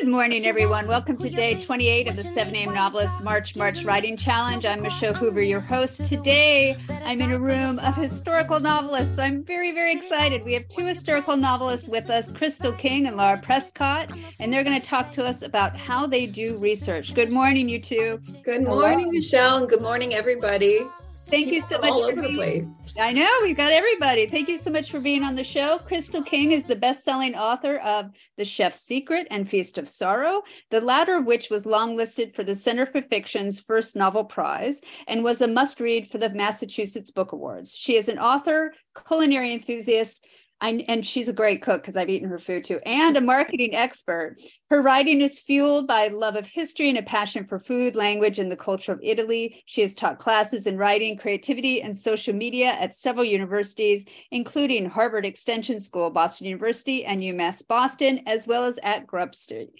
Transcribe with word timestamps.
Good 0.00 0.08
morning, 0.08 0.46
everyone. 0.46 0.86
Welcome 0.88 1.18
to 1.18 1.28
day 1.28 1.54
28 1.54 2.08
of 2.08 2.16
the 2.16 2.22
7 2.22 2.56
a.m. 2.56 2.72
Novelist 2.72 3.22
March 3.22 3.54
March 3.56 3.84
Writing 3.84 4.16
Challenge. 4.16 4.64
I'm 4.64 4.80
Michelle 4.80 5.12
Hoover, 5.12 5.42
your 5.42 5.60
host. 5.60 6.06
Today, 6.06 6.78
I'm 7.04 7.20
in 7.20 7.30
a 7.30 7.38
room 7.38 7.78
of 7.78 7.94
historical 7.94 8.58
novelists. 8.58 9.16
So 9.16 9.22
I'm 9.22 9.44
very, 9.44 9.70
very 9.70 9.92
excited. 9.94 10.46
We 10.46 10.54
have 10.54 10.66
two 10.68 10.86
historical 10.86 11.36
novelists 11.36 11.90
with 11.90 12.08
us, 12.08 12.32
Crystal 12.32 12.72
King 12.72 13.06
and 13.06 13.18
Lara 13.18 13.36
Prescott, 13.36 14.10
and 14.40 14.50
they're 14.50 14.64
going 14.64 14.80
to 14.80 14.88
talk 14.88 15.12
to 15.12 15.26
us 15.26 15.42
about 15.42 15.76
how 15.76 16.06
they 16.06 16.24
do 16.24 16.56
research. 16.56 17.14
Good 17.14 17.30
morning, 17.30 17.68
you 17.68 17.78
two. 17.78 18.18
Good 18.44 18.64
morning, 18.64 19.00
Hello. 19.00 19.12
Michelle, 19.12 19.58
and 19.58 19.68
good 19.68 19.82
morning, 19.82 20.14
everybody. 20.14 20.86
Thank 21.32 21.50
you 21.50 21.62
so 21.62 21.78
much. 21.78 21.92
All 21.92 22.02
over 22.02 22.20
being, 22.20 22.34
the 22.34 22.38
place. 22.38 22.76
I 23.00 23.10
know 23.10 23.26
we've 23.42 23.56
got 23.56 23.72
everybody. 23.72 24.26
Thank 24.26 24.50
you 24.50 24.58
so 24.58 24.70
much 24.70 24.90
for 24.90 25.00
being 25.00 25.24
on 25.24 25.34
the 25.34 25.42
show. 25.42 25.78
Crystal 25.78 26.22
King 26.22 26.52
is 26.52 26.66
the 26.66 26.76
best-selling 26.76 27.34
author 27.34 27.78
of 27.78 28.10
The 28.36 28.44
Chef's 28.44 28.80
Secret 28.80 29.26
and 29.30 29.48
Feast 29.48 29.78
of 29.78 29.88
Sorrow, 29.88 30.42
the 30.70 30.82
latter 30.82 31.16
of 31.16 31.24
which 31.24 31.48
was 31.48 31.64
longlisted 31.64 32.34
for 32.34 32.44
the 32.44 32.54
Center 32.54 32.84
for 32.84 33.00
Fiction's 33.00 33.58
first 33.58 33.96
novel 33.96 34.24
prize 34.24 34.82
and 35.08 35.24
was 35.24 35.40
a 35.40 35.48
must-read 35.48 36.06
for 36.06 36.18
the 36.18 36.28
Massachusetts 36.28 37.10
Book 37.10 37.32
Awards. 37.32 37.74
She 37.74 37.96
is 37.96 38.10
an 38.10 38.18
author, 38.18 38.74
culinary 39.08 39.54
enthusiast, 39.54 40.26
I, 40.62 40.84
and 40.86 41.04
she's 41.04 41.28
a 41.28 41.32
great 41.32 41.60
cook 41.60 41.82
because 41.82 41.96
I've 41.96 42.08
eaten 42.08 42.28
her 42.28 42.38
food 42.38 42.64
too, 42.64 42.78
and 42.86 43.16
a 43.16 43.20
marketing 43.20 43.74
expert. 43.74 44.36
Her 44.70 44.80
writing 44.80 45.20
is 45.20 45.40
fueled 45.40 45.88
by 45.88 46.06
love 46.06 46.36
of 46.36 46.46
history 46.46 46.88
and 46.88 46.96
a 46.96 47.02
passion 47.02 47.44
for 47.44 47.58
food, 47.58 47.96
language, 47.96 48.38
and 48.38 48.50
the 48.50 48.56
culture 48.56 48.92
of 48.92 49.00
Italy. 49.02 49.60
She 49.66 49.80
has 49.80 49.92
taught 49.92 50.20
classes 50.20 50.68
in 50.68 50.78
writing, 50.78 51.18
creativity, 51.18 51.82
and 51.82 51.96
social 51.96 52.32
media 52.32 52.68
at 52.68 52.94
several 52.94 53.24
universities, 53.24 54.04
including 54.30 54.86
Harvard 54.86 55.26
Extension 55.26 55.80
School, 55.80 56.10
Boston 56.10 56.46
University, 56.46 57.04
and 57.04 57.22
UMass 57.22 57.66
Boston, 57.66 58.20
as 58.28 58.46
well 58.46 58.64
as 58.64 58.78
at 58.84 59.06
Grub 59.06 59.34
Street. 59.34 59.70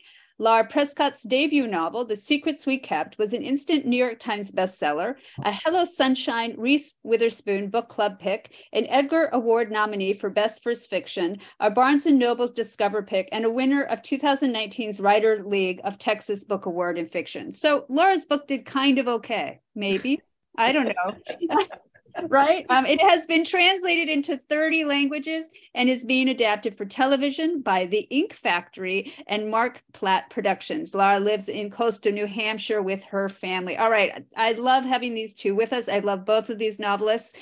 Lara 0.42 0.64
Prescott's 0.64 1.22
debut 1.22 1.68
novel, 1.68 2.04
The 2.04 2.16
Secrets 2.16 2.66
We 2.66 2.76
Kept, 2.76 3.16
was 3.16 3.32
an 3.32 3.44
instant 3.44 3.86
New 3.86 3.96
York 3.96 4.18
Times 4.18 4.50
bestseller, 4.50 5.14
a 5.44 5.52
Hello 5.52 5.84
Sunshine 5.84 6.56
Reese 6.58 6.96
Witherspoon 7.04 7.70
book 7.70 7.86
club 7.86 8.18
pick, 8.18 8.50
an 8.72 8.88
Edgar 8.88 9.30
Award 9.32 9.70
nominee 9.70 10.12
for 10.12 10.30
Best 10.30 10.64
First 10.64 10.90
Fiction, 10.90 11.38
a 11.60 11.70
Barnes 11.70 12.06
& 12.06 12.06
Noble 12.06 12.48
Discover 12.48 13.02
pick, 13.02 13.28
and 13.30 13.44
a 13.44 13.52
winner 13.52 13.84
of 13.84 14.02
2019's 14.02 14.98
Writer 15.00 15.44
League 15.44 15.80
of 15.84 15.96
Texas 15.96 16.42
Book 16.42 16.66
Award 16.66 16.98
in 16.98 17.06
Fiction. 17.06 17.52
So 17.52 17.84
Lara's 17.88 18.24
book 18.24 18.48
did 18.48 18.66
kind 18.66 18.98
of 18.98 19.06
okay, 19.06 19.60
maybe. 19.76 20.22
I 20.58 20.72
don't 20.72 20.86
know. 20.88 21.14
right? 22.28 22.66
Um, 22.68 22.86
it 22.86 23.00
has 23.00 23.26
been 23.26 23.44
translated 23.44 24.08
into 24.08 24.36
30 24.36 24.84
languages 24.84 25.50
and 25.74 25.88
is 25.88 26.04
being 26.04 26.28
adapted 26.28 26.76
for 26.76 26.84
television 26.84 27.60
by 27.60 27.86
the 27.86 28.06
Ink 28.10 28.32
Factory 28.32 29.12
and 29.26 29.50
Marc 29.50 29.82
Platt 29.92 30.30
Productions. 30.30 30.94
Lara 30.94 31.18
lives 31.18 31.48
in 31.48 31.70
coastal 31.70 32.12
New 32.12 32.26
Hampshire 32.26 32.82
with 32.82 33.04
her 33.04 33.28
family. 33.28 33.76
All 33.76 33.90
right, 33.90 34.24
I 34.36 34.52
love 34.52 34.84
having 34.84 35.14
these 35.14 35.34
two 35.34 35.54
with 35.54 35.72
us. 35.72 35.88
I 35.88 36.00
love 36.00 36.24
both 36.24 36.50
of 36.50 36.58
these 36.58 36.78
novelists. 36.78 37.34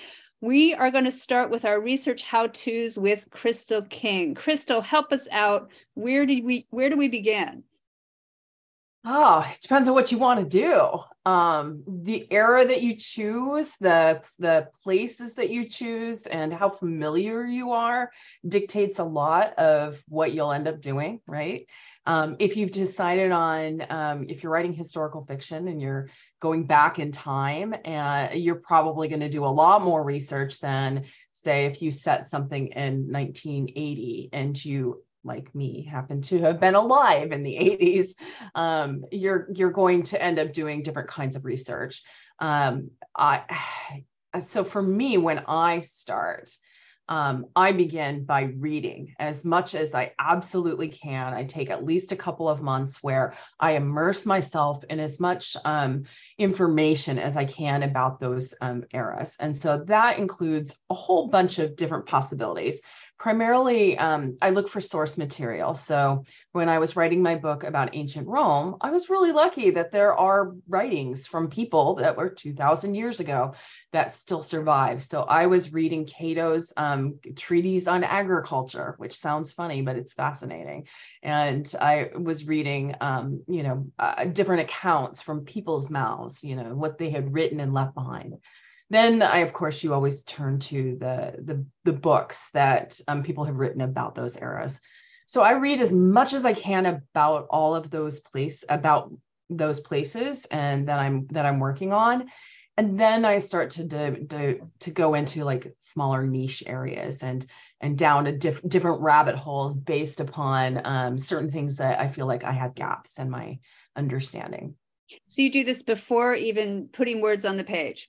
We 0.43 0.73
are 0.75 0.91
going 0.91 1.05
to 1.05 1.11
start 1.11 1.51
with 1.51 1.67
our 1.67 1.81
research 1.81 2.23
how-tos 2.23 2.97
with 2.97 3.29
Crystal 3.31 3.83
King. 3.83 4.35
Crystal, 4.35 4.81
help 4.81 5.13
us 5.13 5.29
out. 5.31 5.71
Where 5.95 6.25
did 6.25 6.45
we 6.45 6.67
where 6.71 6.89
do 6.89 6.97
we 6.97 7.09
begin? 7.09 7.65
Oh, 9.05 9.47
it 9.51 9.61
depends 9.61 9.89
on 9.89 9.95
what 9.95 10.13
you 10.13 10.19
want 10.19 10.41
to 10.41 10.47
do 10.47 11.01
um, 11.27 11.83
the 11.87 12.27
era 12.31 12.67
that 12.67 12.83
you 12.83 12.97
choose, 12.97 13.77
the 13.77 14.23
the 14.39 14.69
places 14.83 15.35
that 15.35 15.51
you 15.51 15.69
choose, 15.69 16.27
and 16.27 16.53
how 16.53 16.71
familiar 16.71 17.45
you 17.45 17.73
are 17.73 18.11
dictates 18.47 18.99
a 18.99 19.05
lot 19.05 19.53
of 19.59 20.03
what 20.09 20.33
you'll 20.33 20.53
end 20.53 20.67
up 20.67 20.81
doing, 20.81 21.21
right? 21.27 21.67
Um, 22.07 22.37
if 22.39 22.57
you've 22.57 22.71
decided 22.71 23.31
on 23.31 23.85
um, 23.91 24.27
if 24.29 24.43
you're 24.43 24.53
writing 24.53 24.73
historical 24.73 25.25
fiction 25.27 25.69
and 25.69 25.81
you're 25.81 26.09
going 26.41 26.65
back 26.65 26.99
in 26.99 27.13
time, 27.13 27.75
uh, 27.85 28.29
you're 28.33 28.55
probably 28.55 29.09
going 29.09 29.21
to 29.21 29.29
do 29.29 29.45
a 29.45 29.47
lot 29.47 29.83
more 29.83 30.03
research 30.03 30.59
than 30.61 31.05
say 31.33 31.67
if 31.67 31.83
you 31.83 31.91
set 31.91 32.29
something 32.29 32.69
in 32.69 33.13
1980 33.13 34.31
and 34.33 34.65
you 34.65 35.03
like 35.25 35.55
me 35.55 35.85
happen 35.85 36.23
to 36.23 36.41
have 36.41 36.61
been 36.61 36.75
alive 36.75 37.33
in 37.33 37.43
the 37.43 37.55
80s 37.55 38.15
um, 38.55 39.05
you're 39.11 39.49
you're 39.55 39.71
going 39.71 40.03
to 40.05 40.23
end 40.23 40.39
up 40.39 40.53
doing 40.53 40.83
different 40.83 41.09
kinds 41.09 41.37
of 41.37 41.45
research 41.45 42.03
um, 42.39 42.91
I, 43.17 44.03
so 44.47 44.65
for 44.65 44.83
me 44.83 45.19
when 45.19 45.41
i 45.47 45.81
start 45.81 46.51
um, 47.11 47.47
I 47.57 47.73
begin 47.73 48.25
by 48.25 48.43
reading 48.57 49.15
as 49.19 49.45
much 49.45 49.75
as 49.75 49.97
I 49.97 50.13
absolutely 50.21 50.89
can. 50.89 51.35
I 51.35 51.43
take 51.43 51.69
at 51.69 51.85
least 51.85 52.13
a 52.13 52.17
couple 52.17 52.49
of 52.49 52.63
months 52.63 53.03
where 53.03 53.35
I 53.59 53.73
immerse 53.73 54.25
myself 54.25 54.85
in 54.89 55.01
as 55.01 55.19
much 55.19 55.57
um, 55.65 56.05
information 56.39 57.19
as 57.19 57.37
I 57.37 57.47
can 57.47 57.83
about 57.83 58.21
those 58.21 58.55
um, 58.61 58.85
eras. 58.95 59.37
And 59.41 59.57
so 59.57 59.83
that 59.89 60.19
includes 60.19 60.79
a 60.89 60.95
whole 60.95 61.27
bunch 61.27 61.59
of 61.59 61.75
different 61.75 62.07
possibilities 62.07 62.81
primarily 63.21 63.99
um, 63.99 64.39
i 64.41 64.49
look 64.49 64.69
for 64.69 64.81
source 64.81 65.19
material. 65.19 65.75
So 65.75 66.25
when 66.53 66.69
i 66.71 66.79
was 66.79 66.97
writing 66.97 67.23
my 67.23 67.37
book 67.37 67.63
about 67.65 67.95
ancient 67.95 68.27
rome 68.27 68.77
i 68.81 68.91
was 68.91 69.11
really 69.11 69.31
lucky 69.31 69.71
that 69.71 69.93
there 69.93 70.15
are 70.17 70.55
writings 70.69 71.27
from 71.27 71.51
people 71.51 71.97
that 71.97 72.17
were 72.17 72.31
2000 72.31 72.95
years 72.95 73.21
ago 73.21 73.53
that 73.93 74.15
still 74.15 74.41
survive. 74.41 75.03
So 75.03 75.23
i 75.23 75.47
was 75.47 75.73
reading 75.73 76.07
cato's 76.07 76.73
um, 76.79 77.21
treatise 77.37 77.87
on 77.87 78.05
agriculture 78.05 78.95
which 78.97 79.15
sounds 79.15 79.53
funny 79.53 79.83
but 79.83 79.97
it's 79.97 80.15
fascinating. 80.15 80.87
And 81.23 81.73
i 81.79 82.11
was 82.19 82.47
reading 82.47 82.97
um, 83.03 83.43
you 83.47 83.63
know 83.63 83.87
uh, 83.99 84.25
different 84.25 84.63
accounts 84.63 85.21
from 85.21 85.45
people's 85.45 85.91
mouths 85.91 86.43
you 86.43 86.57
know 86.57 86.75
what 86.75 86.97
they 86.97 87.11
had 87.11 87.35
written 87.35 87.61
and 87.61 87.75
left 87.75 87.95
behind 87.95 88.39
then 88.91 89.23
I, 89.23 89.39
of 89.39 89.53
course, 89.53 89.83
you 89.83 89.95
always 89.95 90.25
turn 90.25 90.59
to 90.59 90.97
the 90.99 91.35
the, 91.39 91.65
the 91.85 91.93
books 91.93 92.51
that 92.51 93.01
um, 93.09 93.23
people 93.23 93.45
have 93.45 93.57
written 93.57 93.81
about 93.81 94.15
those 94.15 94.37
eras. 94.37 94.81
So 95.27 95.43
I 95.43 95.53
read 95.53 95.81
as 95.81 95.93
much 95.93 96.33
as 96.33 96.45
I 96.45 96.53
can 96.53 96.87
about 96.87 97.47
all 97.51 97.75
of 97.77 97.89
those 97.89 98.19
place 98.19 98.65
about 98.69 99.13
those 99.49 99.79
places 99.79 100.45
and 100.47 100.89
that 100.89 100.99
I'm 100.99 101.29
that 101.29 101.47
I'm 101.47 101.61
working 101.61 101.93
on, 101.93 102.31
and 102.77 102.99
then 102.99 103.25
I 103.25 103.39
start 103.39 103.71
to 103.71 103.87
to 103.87 104.25
to, 104.27 104.61
to 104.81 104.91
go 104.91 105.15
into 105.15 105.45
like 105.45 105.73
smaller 105.79 106.27
niche 106.27 106.65
areas 106.67 107.23
and 107.23 107.47
and 107.81 107.97
down 107.97 108.27
a 108.27 108.33
diff- 108.33 108.63
different 108.67 109.03
rabbit 109.03 109.37
holes 109.37 109.77
based 109.77 110.19
upon 110.19 110.85
um, 110.85 111.17
certain 111.17 111.51
things 111.51 111.77
that 111.77 112.01
I 112.01 112.09
feel 112.09 112.27
like 112.27 112.43
I 112.43 112.53
have 112.53 112.75
gaps 112.75 113.21
in 113.21 113.31
my 113.31 113.61
understanding. 113.95 114.75
So 115.27 115.43
you 115.43 115.53
do 115.53 115.63
this 115.63 115.83
before 115.83 116.35
even 116.35 116.89
putting 116.93 117.21
words 117.21 117.45
on 117.45 117.57
the 117.57 117.65
page 117.65 118.09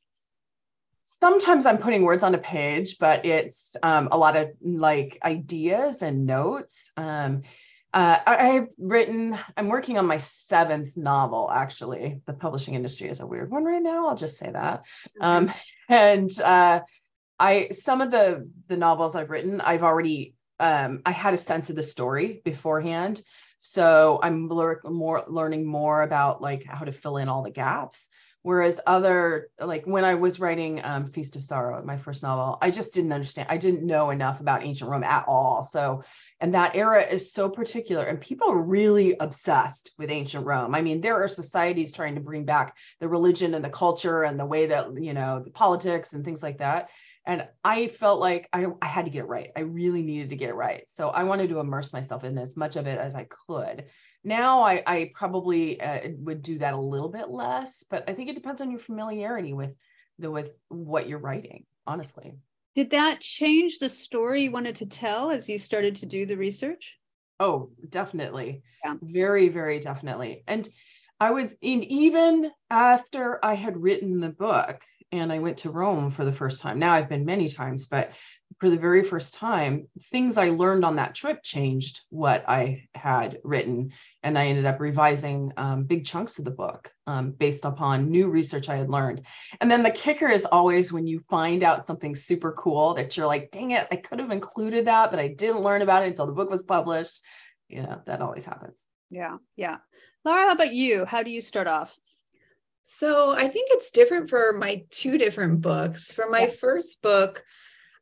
sometimes 1.03 1.65
I'm 1.65 1.77
putting 1.77 2.03
words 2.03 2.23
on 2.23 2.35
a 2.35 2.39
page, 2.39 2.97
but 2.99 3.25
it's 3.25 3.75
um, 3.83 4.09
a 4.11 4.17
lot 4.17 4.35
of 4.35 4.51
like 4.61 5.19
ideas 5.23 6.01
and 6.01 6.25
notes. 6.25 6.91
Um, 6.97 7.43
uh, 7.93 8.19
I, 8.25 8.45
have 8.51 8.69
written, 8.77 9.37
I'm 9.57 9.67
working 9.67 9.97
on 9.97 10.05
my 10.05 10.17
seventh 10.17 10.95
novel, 10.95 11.51
actually. 11.51 12.21
The 12.25 12.33
publishing 12.33 12.73
industry 12.73 13.09
is 13.09 13.19
a 13.19 13.27
weird 13.27 13.51
one 13.51 13.65
right 13.65 13.83
now. 13.83 14.07
I'll 14.07 14.15
just 14.15 14.37
say 14.37 14.49
that. 14.49 14.85
Um, 15.19 15.51
and 15.89 16.31
uh, 16.39 16.81
I, 17.37 17.69
some 17.71 17.99
of 18.01 18.11
the 18.11 18.49
the 18.67 18.77
novels 18.77 19.15
I've 19.15 19.29
written, 19.29 19.59
I've 19.59 19.83
already, 19.83 20.35
um, 20.59 21.01
I 21.05 21.11
had 21.11 21.33
a 21.33 21.37
sense 21.37 21.69
of 21.69 21.75
the 21.75 21.83
story 21.83 22.41
beforehand. 22.45 23.21
So 23.59 24.19
I'm 24.23 24.47
more 24.47 25.25
learning 25.27 25.65
more 25.65 26.01
about 26.01 26.41
like 26.41 26.63
how 26.63 26.85
to 26.85 26.91
fill 26.91 27.17
in 27.17 27.27
all 27.27 27.43
the 27.43 27.51
gaps. 27.51 28.07
Whereas 28.43 28.79
other, 28.87 29.49
like 29.59 29.85
when 29.85 30.03
I 30.03 30.15
was 30.15 30.39
writing 30.39 30.81
um, 30.83 31.05
Feast 31.05 31.35
of 31.35 31.43
Sorrow, 31.43 31.83
my 31.85 31.97
first 31.97 32.23
novel, 32.23 32.57
I 32.61 32.71
just 32.71 32.93
didn't 32.93 33.13
understand. 33.13 33.47
I 33.51 33.57
didn't 33.57 33.85
know 33.85 34.09
enough 34.09 34.41
about 34.41 34.63
ancient 34.63 34.89
Rome 34.89 35.03
at 35.03 35.25
all. 35.27 35.63
So, 35.63 36.03
and 36.39 36.55
that 36.55 36.75
era 36.75 37.03
is 37.03 37.31
so 37.33 37.49
particular, 37.49 38.03
and 38.03 38.19
people 38.19 38.49
are 38.49 38.59
really 38.59 39.15
obsessed 39.19 39.91
with 39.99 40.09
ancient 40.09 40.43
Rome. 40.43 40.73
I 40.73 40.81
mean, 40.81 41.01
there 41.01 41.23
are 41.23 41.27
societies 41.27 41.91
trying 41.91 42.15
to 42.15 42.21
bring 42.21 42.45
back 42.45 42.75
the 42.99 43.07
religion 43.07 43.53
and 43.53 43.63
the 43.63 43.69
culture 43.69 44.23
and 44.23 44.39
the 44.39 44.45
way 44.45 44.65
that, 44.65 44.87
you 44.99 45.13
know, 45.13 45.41
the 45.43 45.51
politics 45.51 46.13
and 46.13 46.25
things 46.25 46.41
like 46.41 46.57
that. 46.57 46.89
And 47.27 47.47
I 47.63 47.89
felt 47.89 48.19
like 48.19 48.49
I, 48.51 48.65
I 48.81 48.87
had 48.87 49.05
to 49.05 49.11
get 49.11 49.25
it 49.25 49.27
right. 49.27 49.51
I 49.55 49.59
really 49.59 50.01
needed 50.01 50.31
to 50.31 50.35
get 50.35 50.49
it 50.49 50.55
right. 50.55 50.83
So 50.87 51.09
I 51.09 51.23
wanted 51.25 51.49
to 51.49 51.59
immerse 51.59 51.93
myself 51.93 52.23
in 52.23 52.35
as 52.39 52.57
much 52.57 52.75
of 52.75 52.87
it 52.87 52.97
as 52.97 53.13
I 53.13 53.27
could 53.47 53.85
now 54.23 54.61
I, 54.61 54.83
I 54.85 55.11
probably 55.15 55.79
uh, 55.81 56.09
would 56.19 56.41
do 56.41 56.59
that 56.59 56.73
a 56.73 56.79
little 56.79 57.09
bit 57.09 57.29
less, 57.29 57.83
but 57.89 58.09
I 58.09 58.13
think 58.13 58.29
it 58.29 58.35
depends 58.35 58.61
on 58.61 58.71
your 58.71 58.79
familiarity 58.79 59.53
with 59.53 59.75
the 60.19 60.29
with 60.29 60.51
what 60.69 61.07
you're 61.07 61.19
writing. 61.19 61.65
Honestly, 61.87 62.35
did 62.75 62.91
that 62.91 63.19
change 63.19 63.79
the 63.79 63.89
story 63.89 64.43
you 64.43 64.51
wanted 64.51 64.75
to 64.77 64.85
tell 64.85 65.31
as 65.31 65.49
you 65.49 65.57
started 65.57 65.95
to 65.97 66.05
do 66.05 66.25
the 66.25 66.37
research? 66.37 66.97
Oh, 67.39 67.71
definitely. 67.89 68.61
Yeah. 68.85 68.95
Very, 69.01 69.49
very 69.49 69.79
definitely. 69.79 70.43
And 70.47 70.67
I 71.19 71.31
was 71.31 71.55
in 71.61 71.83
even 71.83 72.51
after 72.69 73.43
I 73.43 73.55
had 73.55 73.81
written 73.81 74.19
the 74.19 74.29
book 74.29 74.81
and 75.11 75.31
I 75.31 75.39
went 75.39 75.57
to 75.57 75.69
Rome 75.69 76.11
for 76.11 76.23
the 76.23 76.31
first 76.31 76.61
time. 76.61 76.79
Now 76.79 76.93
I've 76.93 77.09
been 77.09 77.25
many 77.25 77.49
times, 77.49 77.87
but 77.87 78.11
for 78.59 78.69
the 78.69 78.77
very 78.77 79.03
first 79.03 79.33
time, 79.33 79.87
things 80.11 80.37
I 80.37 80.49
learned 80.49 80.83
on 80.85 80.95
that 80.97 81.15
trip 81.15 81.41
changed 81.43 82.01
what 82.09 82.47
I 82.47 82.87
had 82.93 83.39
written. 83.43 83.91
And 84.23 84.37
I 84.37 84.47
ended 84.47 84.65
up 84.65 84.79
revising 84.79 85.51
um, 85.57 85.83
big 85.83 86.05
chunks 86.05 86.39
of 86.39 86.45
the 86.45 86.51
book 86.51 86.91
um, 87.07 87.31
based 87.31 87.65
upon 87.65 88.09
new 88.09 88.29
research 88.29 88.69
I 88.69 88.77
had 88.77 88.89
learned. 88.89 89.21
And 89.59 89.69
then 89.69 89.83
the 89.83 89.91
kicker 89.91 90.29
is 90.29 90.45
always 90.45 90.91
when 90.91 91.07
you 91.07 91.23
find 91.29 91.63
out 91.63 91.85
something 91.85 92.15
super 92.15 92.51
cool 92.53 92.93
that 92.95 93.15
you're 93.15 93.27
like, 93.27 93.51
dang 93.51 93.71
it, 93.71 93.87
I 93.91 93.95
could 93.95 94.19
have 94.19 94.31
included 94.31 94.85
that, 94.85 95.11
but 95.11 95.19
I 95.19 95.29
didn't 95.29 95.61
learn 95.61 95.81
about 95.81 96.03
it 96.03 96.07
until 96.07 96.27
the 96.27 96.33
book 96.33 96.49
was 96.49 96.63
published. 96.63 97.19
You 97.69 97.83
know, 97.83 98.01
that 98.05 98.21
always 98.21 98.45
happens. 98.45 98.83
Yeah. 99.09 99.37
Yeah. 99.55 99.77
Lara, 100.23 100.47
how 100.47 100.51
about 100.51 100.73
you? 100.73 101.05
How 101.05 101.23
do 101.23 101.31
you 101.31 101.41
start 101.41 101.67
off? 101.67 101.97
So 102.83 103.33
I 103.35 103.47
think 103.47 103.69
it's 103.71 103.91
different 103.91 104.29
for 104.29 104.53
my 104.53 104.83
two 104.89 105.17
different 105.17 105.61
books. 105.61 106.13
For 106.13 106.27
my 106.29 106.41
yeah. 106.41 106.49
first 106.49 107.01
book, 107.01 107.43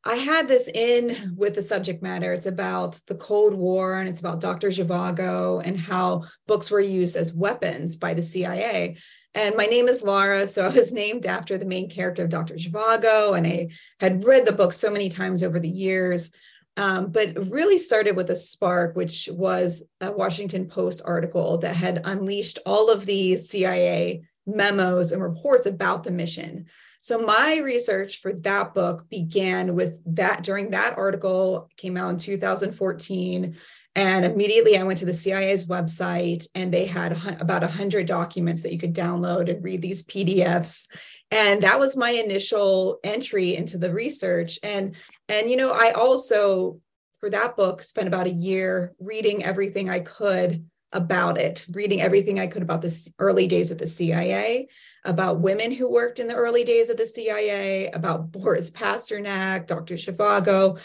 I 0.10 0.16
had 0.16 0.48
this 0.48 0.68
in 0.68 1.36
with 1.38 1.54
the 1.54 1.62
subject 1.62 2.02
matter. 2.02 2.34
It's 2.34 2.48
about 2.48 3.00
the 3.06 3.14
Cold 3.14 3.54
War 3.54 4.00
and 4.00 4.10
it's 4.10 4.20
about 4.20 4.42
Dr. 4.42 4.70
Zhivago 4.70 5.62
and 5.64 5.80
how 5.80 6.24
books 6.48 6.72
were 6.72 6.80
used 6.80 7.16
as 7.16 7.36
weapons 7.36 7.96
by 7.96 8.16
the 8.16 8.24
CIA. 8.24 8.98
And 9.36 9.56
my 9.56 9.68
name 9.68 9.88
is 9.88 10.02
Lara, 10.02 10.48
so 10.48 10.66
I 10.66 10.70
was 10.70 10.92
named 11.04 11.28
after 11.28 11.60
the 11.60 11.68
main 11.68 11.92
character 11.92 12.24
of 12.24 12.30
Dr. 12.30 12.56
Zhivago. 12.56 13.38
And 13.38 13.46
I 13.46 13.68
had 14.00 14.24
read 14.24 14.48
the 14.48 14.52
book 14.52 14.74
so 14.74 14.90
many 14.90 15.10
times 15.10 15.44
over 15.44 15.60
the 15.60 15.70
years. 15.70 16.32
Um, 16.76 17.12
but 17.12 17.48
really 17.48 17.78
started 17.78 18.16
with 18.16 18.32
a 18.32 18.36
spark, 18.36 18.96
which 18.96 19.30
was 19.32 19.84
a 20.02 20.12
Washington 20.12 20.68
Post 20.68 21.04
article 21.06 21.60
that 21.60 21.76
had 21.76 22.02
unleashed 22.06 22.58
all 22.66 22.90
of 22.90 23.06
these 23.06 23.50
CIA 23.50 24.24
memos 24.48 25.12
and 25.12 25.22
reports 25.22 25.68
about 25.68 26.04
the 26.04 26.12
mission. 26.12 26.66
So 27.00 27.20
my 27.20 27.62
research 27.64 28.22
for 28.22 28.34
that 28.34 28.74
book 28.74 29.10
began 29.10 29.74
with 29.74 30.02
that 30.16 30.44
during 30.44 30.72
that 30.72 30.98
article 30.98 31.70
came 31.78 31.96
out 31.96 32.12
in 32.12 32.18
2014 32.18 33.56
and 33.96 34.26
immediately 34.26 34.78
I 34.78 34.84
went 34.84 35.00
to 35.00 35.06
the 35.06 35.14
CIA's 35.14 35.68
website 35.68 36.48
and 36.56 36.74
they 36.74 36.86
had 36.86 37.14
about 37.42 37.64
100 37.64 38.06
documents 38.06 38.62
that 38.62 38.72
you 38.72 38.80
could 38.80 38.94
download 38.94 39.50
and 39.50 39.64
read 39.64 39.82
these 39.82 40.04
PDFs 40.04 40.88
and 41.32 41.62
that 41.62 41.80
was 41.80 41.96
my 41.96 42.12
initial 42.12 43.00
entry 43.04 43.56
into 43.56 43.78
the 43.78 43.94
research. 43.94 44.60
And 44.64 44.96
and 45.28 45.50
you 45.50 45.58
know 45.58 45.72
I 45.72 45.92
also 45.92 46.80
for 47.20 47.30
that 47.30 47.58
book 47.58 47.84
spent 47.84 48.08
about 48.08 48.28
a 48.28 48.32
year 48.32 48.94
reading 49.00 49.44
everything 49.44 49.90
I 49.90 50.00
could 50.00 50.66
about 50.92 51.38
it, 51.38 51.66
reading 51.72 52.02
everything 52.02 52.40
I 52.40 52.48
could 52.48 52.64
about 52.64 52.82
the 52.82 53.14
early 53.20 53.48
days 53.48 53.72
of 53.72 53.78
the 53.78 53.88
CIA, 53.88 54.68
about 55.06 55.42
women 55.42 55.72
who 55.72 55.92
worked 55.92 56.20
in 56.20 56.28
the 56.28 56.36
early 56.36 56.64
days 56.64 56.90
of 56.90 56.98
the 56.98 57.06
CIA, 57.06 57.88
about 57.92 58.32
Boris 58.32 58.72
Pasternak, 58.72 59.68
Dr. 59.68 59.96
Zhivago. 59.96 60.80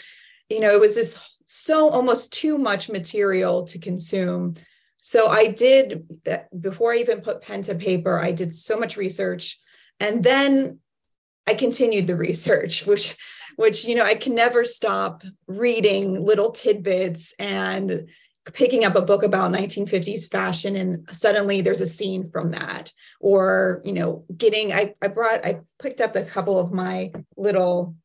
You 0.49 0.59
know, 0.59 0.71
it 0.71 0.79
was 0.79 0.95
this 0.95 1.35
so 1.45 1.89
almost 1.89 2.33
too 2.33 2.57
much 2.57 2.89
material 2.89 3.63
to 3.65 3.79
consume. 3.79 4.55
So 5.01 5.27
I 5.27 5.47
did 5.47 6.05
that 6.23 6.49
before 6.59 6.93
I 6.93 6.97
even 6.97 7.21
put 7.21 7.41
pen 7.41 7.61
to 7.63 7.75
paper, 7.75 8.19
I 8.19 8.31
did 8.31 8.53
so 8.53 8.77
much 8.77 8.97
research. 8.97 9.59
And 9.99 10.23
then 10.23 10.79
I 11.47 11.53
continued 11.53 12.07
the 12.07 12.15
research, 12.15 12.85
which 12.87 13.15
which 13.57 13.85
you 13.85 13.95
know 13.95 14.03
I 14.03 14.15
can 14.15 14.35
never 14.35 14.65
stop 14.65 15.23
reading 15.47 16.25
little 16.25 16.51
tidbits 16.51 17.33
and 17.39 18.09
picking 18.53 18.85
up 18.85 18.95
a 18.95 19.01
book 19.01 19.23
about 19.23 19.51
1950s 19.51 20.29
fashion 20.29 20.75
and 20.75 21.07
suddenly 21.11 21.61
there's 21.61 21.81
a 21.81 21.87
scene 21.87 22.29
from 22.29 22.51
that. 22.51 22.91
Or 23.19 23.81
you 23.83 23.93
know 23.93 24.25
getting 24.35 24.73
i 24.73 24.93
i 25.01 25.07
brought 25.07 25.45
i 25.45 25.61
picked 25.81 26.01
up 26.01 26.15
a 26.15 26.23
couple 26.23 26.59
of 26.59 26.71
my 26.71 27.11
little 27.37 27.95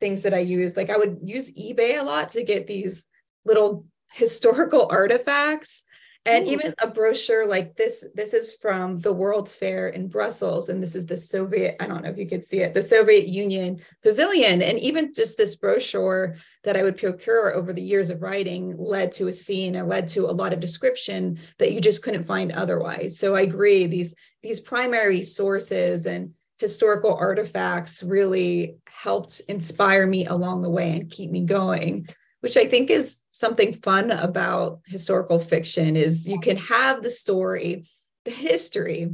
things 0.00 0.22
that 0.22 0.34
i 0.34 0.38
use. 0.38 0.76
Like 0.76 0.90
i 0.90 0.96
would 0.96 1.18
use 1.22 1.52
ebay 1.54 1.98
a 1.98 2.04
lot 2.04 2.30
to 2.30 2.44
get 2.44 2.66
these 2.66 3.06
little 3.44 3.86
historical 4.12 4.86
artifacts 4.90 5.84
and 6.26 6.46
Ooh. 6.46 6.50
even 6.50 6.74
a 6.82 6.88
brochure 6.88 7.46
like 7.46 7.76
this 7.76 8.04
this 8.14 8.34
is 8.34 8.52
from 8.60 8.98
the 9.00 9.12
world's 9.12 9.54
fair 9.54 9.88
in 9.88 10.06
brussels 10.06 10.68
and 10.68 10.82
this 10.82 10.94
is 10.94 11.06
the 11.06 11.16
soviet 11.16 11.76
i 11.80 11.86
don't 11.86 12.02
know 12.02 12.10
if 12.10 12.18
you 12.18 12.26
could 12.26 12.44
see 12.44 12.60
it 12.60 12.74
the 12.74 12.82
soviet 12.82 13.26
union 13.26 13.80
pavilion. 14.02 14.62
And 14.62 14.78
even 14.80 15.12
just 15.12 15.36
this 15.36 15.56
brochure 15.56 16.36
that 16.64 16.76
i 16.76 16.82
would 16.82 16.98
procure 16.98 17.54
over 17.54 17.72
the 17.72 17.82
years 17.82 18.10
of 18.10 18.22
writing 18.22 18.74
led 18.78 19.12
to 19.12 19.28
a 19.28 19.32
scene 19.32 19.76
and 19.76 19.88
led 19.88 20.08
to 20.08 20.26
a 20.26 20.32
lot 20.32 20.52
of 20.52 20.60
description 20.60 21.38
that 21.58 21.72
you 21.72 21.80
just 21.80 22.02
couldn't 22.02 22.24
find 22.24 22.52
otherwise. 22.52 23.18
So 23.18 23.34
i 23.34 23.42
agree 23.42 23.86
these 23.86 24.14
these 24.42 24.60
primary 24.60 25.22
sources 25.22 26.06
and 26.06 26.32
historical 26.58 27.14
artifacts 27.14 28.02
really 28.02 28.76
helped 28.86 29.40
inspire 29.48 30.06
me 30.06 30.26
along 30.26 30.60
the 30.60 30.68
way 30.68 30.90
and 30.92 31.10
keep 31.10 31.30
me 31.30 31.40
going 31.40 32.06
which 32.40 32.56
I 32.56 32.64
think 32.64 32.90
is 32.90 33.22
something 33.30 33.74
fun 33.74 34.10
about 34.10 34.80
historical 34.86 35.38
fiction 35.38 35.96
is 35.96 36.26
you 36.26 36.40
can 36.40 36.56
have 36.56 37.02
the 37.02 37.10
story, 37.10 37.86
the 38.24 38.30
history, 38.30 39.10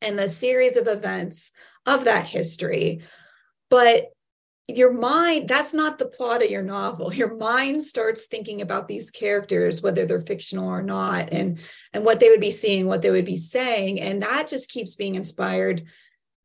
and 0.00 0.18
the 0.18 0.28
series 0.28 0.76
of 0.76 0.86
events 0.86 1.52
of 1.86 2.04
that 2.04 2.26
history, 2.26 3.02
but 3.70 4.12
your 4.68 4.92
mind 4.92 5.48
that's 5.48 5.72
not 5.72 5.96
the 5.96 6.06
plot 6.06 6.42
of 6.42 6.50
your 6.50 6.62
novel 6.62 7.14
your 7.14 7.36
mind 7.36 7.80
starts 7.80 8.26
thinking 8.26 8.62
about 8.62 8.88
these 8.88 9.12
characters 9.12 9.80
whether 9.80 10.06
they're 10.06 10.20
fictional 10.20 10.68
or 10.68 10.82
not 10.82 11.28
and 11.30 11.60
and 11.92 12.04
what 12.04 12.18
they 12.18 12.28
would 12.28 12.40
be 12.40 12.50
seeing 12.50 12.86
what 12.86 13.00
they 13.00 13.10
would 13.10 13.24
be 13.24 13.36
saying 13.36 14.00
and 14.00 14.22
that 14.22 14.48
just 14.48 14.68
keeps 14.68 14.96
being 14.96 15.14
inspired 15.14 15.84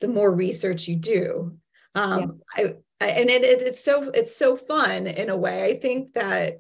the 0.02 0.08
more 0.08 0.36
research 0.36 0.88
you 0.88 0.96
do 0.96 1.58
um, 1.96 2.40
yeah. 2.56 2.64
I, 2.64 2.74
and 3.08 3.30
it, 3.30 3.44
it, 3.44 3.62
it's 3.62 3.84
so 3.84 4.10
it's 4.12 4.36
so 4.36 4.56
fun 4.56 5.08
in 5.08 5.30
a 5.30 5.38
way. 5.38 5.66
I 5.66 5.80
think 5.80 6.14
that 6.14 6.60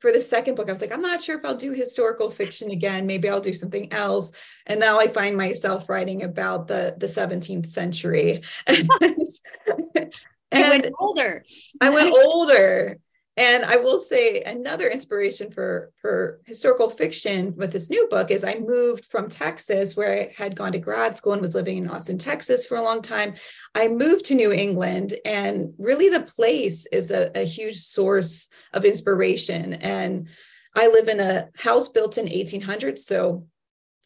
for 0.00 0.12
the 0.12 0.20
second 0.20 0.54
book 0.54 0.68
i 0.68 0.70
was 0.70 0.82
like 0.82 0.92
i'm 0.92 1.00
not 1.00 1.22
sure 1.22 1.38
if 1.38 1.46
i'll 1.46 1.54
do 1.54 1.72
historical 1.72 2.30
fiction 2.30 2.70
again. 2.70 3.06
Maybe 3.06 3.28
i'll 3.28 3.40
do 3.40 3.52
something 3.52 3.92
else. 3.92 4.32
And 4.66 4.80
now 4.80 4.98
i 4.98 5.08
find 5.08 5.36
myself 5.36 5.88
writing 5.88 6.22
about 6.22 6.68
the 6.68 6.94
the 6.98 7.06
17th 7.06 7.66
century. 7.66 8.42
And, 10.52 10.66
and 10.66 10.82
went 10.84 10.94
older. 11.00 11.44
I 11.80 11.90
went 11.90 12.14
older 12.24 12.98
and 13.36 13.64
I 13.64 13.76
will 13.76 13.98
say 13.98 14.42
another 14.42 14.88
inspiration 14.88 15.50
for, 15.50 15.90
for 16.00 16.40
historical 16.46 16.88
fiction 16.88 17.52
with 17.56 17.72
this 17.72 17.90
new 17.90 18.06
book 18.08 18.30
is 18.30 18.44
I 18.44 18.54
moved 18.54 19.06
from 19.06 19.28
Texas, 19.28 19.96
where 19.96 20.12
I 20.12 20.34
had 20.36 20.54
gone 20.54 20.70
to 20.72 20.78
grad 20.78 21.16
school 21.16 21.32
and 21.32 21.42
was 21.42 21.54
living 21.54 21.78
in 21.78 21.90
Austin, 21.90 22.16
Texas 22.16 22.64
for 22.64 22.76
a 22.76 22.82
long 22.82 23.02
time. 23.02 23.34
I 23.74 23.88
moved 23.88 24.26
to 24.26 24.36
New 24.36 24.52
England, 24.52 25.16
and 25.24 25.74
really 25.78 26.08
the 26.08 26.20
place 26.20 26.86
is 26.86 27.10
a, 27.10 27.32
a 27.34 27.44
huge 27.44 27.78
source 27.78 28.48
of 28.72 28.84
inspiration. 28.84 29.74
And 29.74 30.28
I 30.76 30.86
live 30.86 31.08
in 31.08 31.18
a 31.18 31.48
house 31.56 31.88
built 31.88 32.18
in 32.18 32.26
1800s, 32.26 32.98
so 32.98 33.48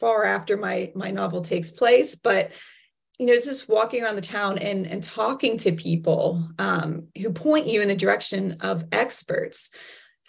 far 0.00 0.24
after 0.24 0.56
my, 0.56 0.90
my 0.94 1.10
novel 1.10 1.42
takes 1.42 1.70
place. 1.70 2.14
But 2.14 2.52
you 3.18 3.26
know, 3.26 3.34
just 3.34 3.68
walking 3.68 4.02
around 4.02 4.16
the 4.16 4.22
town 4.22 4.58
and, 4.58 4.86
and 4.86 5.02
talking 5.02 5.56
to 5.58 5.72
people 5.72 6.42
um, 6.58 7.08
who 7.20 7.30
point 7.32 7.66
you 7.66 7.82
in 7.82 7.88
the 7.88 7.96
direction 7.96 8.56
of 8.60 8.84
experts 8.92 9.70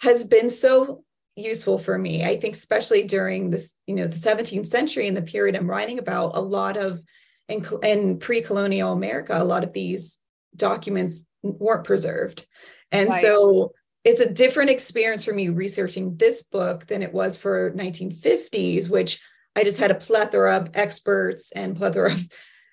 has 0.00 0.24
been 0.24 0.48
so 0.48 1.04
useful 1.36 1.78
for 1.78 1.96
me. 1.96 2.24
I 2.24 2.36
think, 2.36 2.54
especially 2.54 3.04
during 3.04 3.50
this, 3.50 3.74
you 3.86 3.94
know, 3.94 4.06
the 4.06 4.16
17th 4.16 4.66
century 4.66 5.06
and 5.06 5.16
the 5.16 5.22
period 5.22 5.56
I'm 5.56 5.70
writing 5.70 5.98
about, 5.98 6.36
a 6.36 6.40
lot 6.40 6.76
of 6.76 7.00
in, 7.48 7.64
in 7.82 8.18
pre-colonial 8.18 8.92
America, 8.92 9.40
a 9.40 9.44
lot 9.44 9.64
of 9.64 9.72
these 9.72 10.18
documents 10.56 11.26
weren't 11.42 11.84
preserved, 11.84 12.46
and 12.92 13.10
right. 13.10 13.20
so 13.20 13.72
it's 14.04 14.20
a 14.20 14.32
different 14.32 14.70
experience 14.70 15.24
for 15.24 15.32
me 15.32 15.48
researching 15.48 16.16
this 16.16 16.42
book 16.42 16.86
than 16.86 17.02
it 17.02 17.12
was 17.12 17.36
for 17.36 17.72
1950s, 17.72 18.88
which 18.88 19.20
I 19.54 19.64
just 19.64 19.78
had 19.78 19.90
a 19.90 19.96
plethora 19.96 20.56
of 20.56 20.70
experts 20.74 21.52
and 21.52 21.76
plethora 21.76 22.12
of 22.12 22.28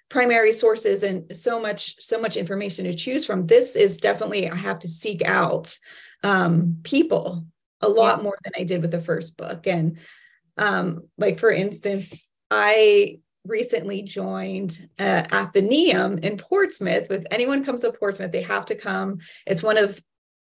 primary 0.10 0.54
sources 0.54 1.04
and 1.04 1.36
so 1.36 1.60
much 1.60 2.02
so 2.02 2.20
much 2.20 2.38
information 2.38 2.86
to 2.86 2.94
choose 2.94 3.26
from 3.26 3.46
this 3.46 3.76
is 3.76 3.98
definitely 3.98 4.50
i 4.50 4.56
have 4.56 4.80
to 4.80 4.88
seek 4.88 5.24
out 5.26 5.78
um, 6.24 6.78
people 6.84 7.46
a 7.82 7.90
lot 7.90 8.24
more 8.24 8.38
than 8.44 8.54
i 8.58 8.64
did 8.64 8.82
with 8.82 8.92
the 8.92 9.02
first 9.02 9.38
book 9.38 9.68
and 9.68 9.98
um, 10.58 11.08
like 11.18 11.40
for 11.40 11.52
instance 11.52 12.30
i 12.50 13.20
recently 13.46 14.02
joined 14.02 14.90
uh, 15.00 15.24
athenaeum 15.32 16.18
in 16.20 16.38
portsmouth 16.38 17.10
with 17.10 17.26
anyone 17.32 17.64
comes 17.64 17.82
to 17.82 17.92
portsmouth 17.92 18.32
they 18.32 18.42
have 18.42 18.66
to 18.66 18.76
come 18.76 19.20
it's 19.46 19.64
one 19.64 19.78
of 19.78 20.02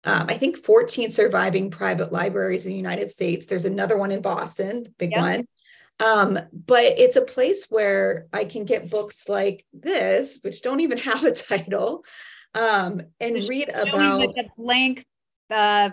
um, 0.05 0.27
I 0.29 0.35
think 0.35 0.57
14 0.57 1.11
surviving 1.11 1.69
private 1.69 2.13
libraries 2.13 2.65
in 2.65 2.71
the 2.71 2.77
United 2.77 3.11
States. 3.11 3.47
There's 3.47 3.65
another 3.65 3.97
one 3.97 4.13
in 4.13 4.23
Boston, 4.23 4.85
big 4.99 5.11
yeah. 5.11 5.21
one. 5.21 5.49
Um, 6.05 6.39
but 6.53 6.85
it's 6.85 7.17
a 7.17 7.23
place 7.23 7.67
where 7.71 8.27
I 8.33 8.45
can 8.45 8.65
get 8.65 8.91
books 8.91 9.29
like 9.29 9.65
this, 9.73 10.39
which 10.43 10.63
don't 10.63 10.81
even 10.81 10.99
have 11.11 11.25
a 11.25 11.33
title, 11.33 12.05
um, 12.55 13.03
and 13.21 13.49
read 13.49 13.69
about 13.71 14.21
like 14.21 14.31
a 14.39 14.49
blank 14.57 15.05
uh, 15.51 15.91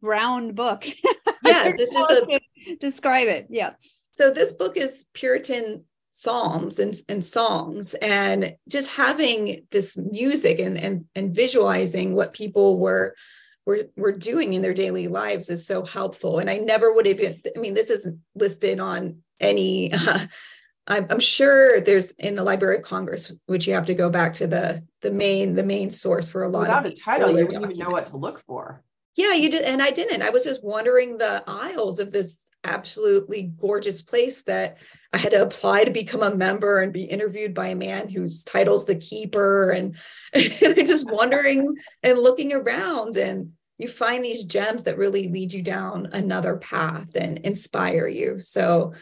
brown 0.00 0.52
book. 0.52 0.84
yes, 1.44 1.76
this 1.76 1.94
is 1.94 2.10
a 2.10 2.76
describe 2.80 3.28
it. 3.28 3.46
Yeah. 3.50 3.72
So 4.12 4.30
this 4.30 4.52
book 4.52 4.76
is 4.76 5.06
Puritan 5.12 5.84
psalms 6.12 6.78
and, 6.78 6.94
and 7.08 7.24
songs 7.24 7.94
and 7.94 8.54
just 8.68 8.88
having 8.90 9.66
this 9.72 9.96
music 9.96 10.60
and, 10.60 10.78
and 10.78 11.06
and 11.16 11.34
visualizing 11.34 12.14
what 12.14 12.32
people 12.32 12.78
were 12.78 13.16
were 13.66 13.88
were 13.96 14.12
doing 14.12 14.54
in 14.54 14.62
their 14.62 14.74
daily 14.74 15.08
lives 15.08 15.50
is 15.50 15.66
so 15.66 15.84
helpful. 15.84 16.38
And 16.38 16.50
i 16.50 16.58
never 16.58 16.92
would 16.92 17.06
have 17.06 17.20
i 17.20 17.58
mean 17.58 17.74
this 17.74 17.90
isn't 17.90 18.18
listed 18.34 18.80
on 18.80 19.18
any 19.40 19.92
uh, 19.92 20.26
I'm, 20.86 21.06
I'm 21.08 21.20
sure 21.20 21.80
there's 21.80 22.10
in 22.12 22.34
the 22.34 22.44
library 22.44 22.76
of 22.76 22.82
congress 22.82 23.34
which 23.46 23.66
you 23.66 23.74
have 23.74 23.86
to 23.86 23.94
go 23.94 24.10
back 24.10 24.34
to 24.34 24.46
the 24.46 24.84
the 25.00 25.10
main 25.10 25.54
the 25.54 25.62
main 25.62 25.90
source 25.90 26.28
for 26.28 26.42
a 26.42 26.48
lot 26.48 26.62
without 26.62 26.86
of 26.86 26.92
a 26.92 26.94
title 26.94 27.30
you 27.30 27.46
wouldn't 27.46 27.64
even 27.64 27.78
know 27.78 27.90
what 27.90 28.06
to 28.06 28.16
look 28.16 28.40
for 28.40 28.82
yeah, 29.16 29.34
you 29.34 29.48
did. 29.48 29.62
And 29.62 29.80
I 29.80 29.90
didn't. 29.90 30.22
I 30.22 30.30
was 30.30 30.44
just 30.44 30.64
wandering 30.64 31.16
the 31.16 31.44
aisles 31.46 32.00
of 32.00 32.12
this 32.12 32.50
absolutely 32.64 33.52
gorgeous 33.60 34.02
place 34.02 34.42
that 34.42 34.78
I 35.12 35.18
had 35.18 35.32
to 35.32 35.42
apply 35.42 35.84
to 35.84 35.90
become 35.90 36.22
a 36.22 36.34
member 36.34 36.80
and 36.80 36.92
be 36.92 37.04
interviewed 37.04 37.54
by 37.54 37.68
a 37.68 37.76
man 37.76 38.08
whose 38.08 38.42
title's 38.42 38.86
the 38.86 38.96
keeper. 38.96 39.70
And, 39.70 39.96
and 40.32 40.76
just 40.86 41.10
wandering 41.10 41.76
and 42.02 42.18
looking 42.18 42.52
around. 42.52 43.16
And 43.16 43.52
you 43.78 43.88
find 43.88 44.24
these 44.24 44.44
gems 44.44 44.84
that 44.84 44.98
really 44.98 45.28
lead 45.28 45.52
you 45.52 45.62
down 45.62 46.08
another 46.12 46.56
path 46.56 47.14
and 47.14 47.38
inspire 47.38 48.08
you. 48.08 48.38
So 48.38 48.94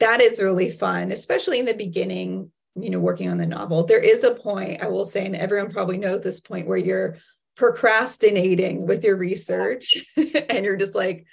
that 0.00 0.20
is 0.20 0.42
really 0.42 0.70
fun, 0.70 1.12
especially 1.12 1.58
in 1.58 1.64
the 1.64 1.74
beginning, 1.74 2.50
you 2.74 2.90
know, 2.90 2.98
working 2.98 3.30
on 3.30 3.38
the 3.38 3.46
novel. 3.46 3.84
There 3.84 4.02
is 4.02 4.24
a 4.24 4.34
point, 4.34 4.82
I 4.82 4.88
will 4.88 5.06
say, 5.06 5.24
and 5.24 5.36
everyone 5.36 5.70
probably 5.70 5.96
knows 5.96 6.20
this 6.20 6.40
point 6.40 6.66
where 6.66 6.76
you're 6.76 7.16
procrastinating 7.56 8.86
with 8.86 9.02
your 9.02 9.16
research 9.16 10.04
and 10.16 10.64
you're 10.64 10.76
just 10.76 10.94
like 10.94 11.26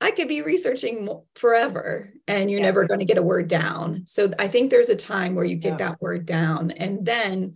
i 0.00 0.10
could 0.10 0.28
be 0.28 0.42
researching 0.42 1.08
forever 1.34 2.12
and 2.28 2.50
you're 2.50 2.60
yeah. 2.60 2.66
never 2.66 2.84
going 2.84 3.00
to 3.00 3.06
get 3.06 3.18
a 3.18 3.22
word 3.22 3.48
down 3.48 4.02
so 4.06 4.30
i 4.38 4.46
think 4.46 4.70
there's 4.70 4.90
a 4.90 4.96
time 4.96 5.34
where 5.34 5.44
you 5.44 5.56
get 5.56 5.80
yeah. 5.80 5.88
that 5.88 6.02
word 6.02 6.26
down 6.26 6.70
and 6.72 7.04
then 7.04 7.54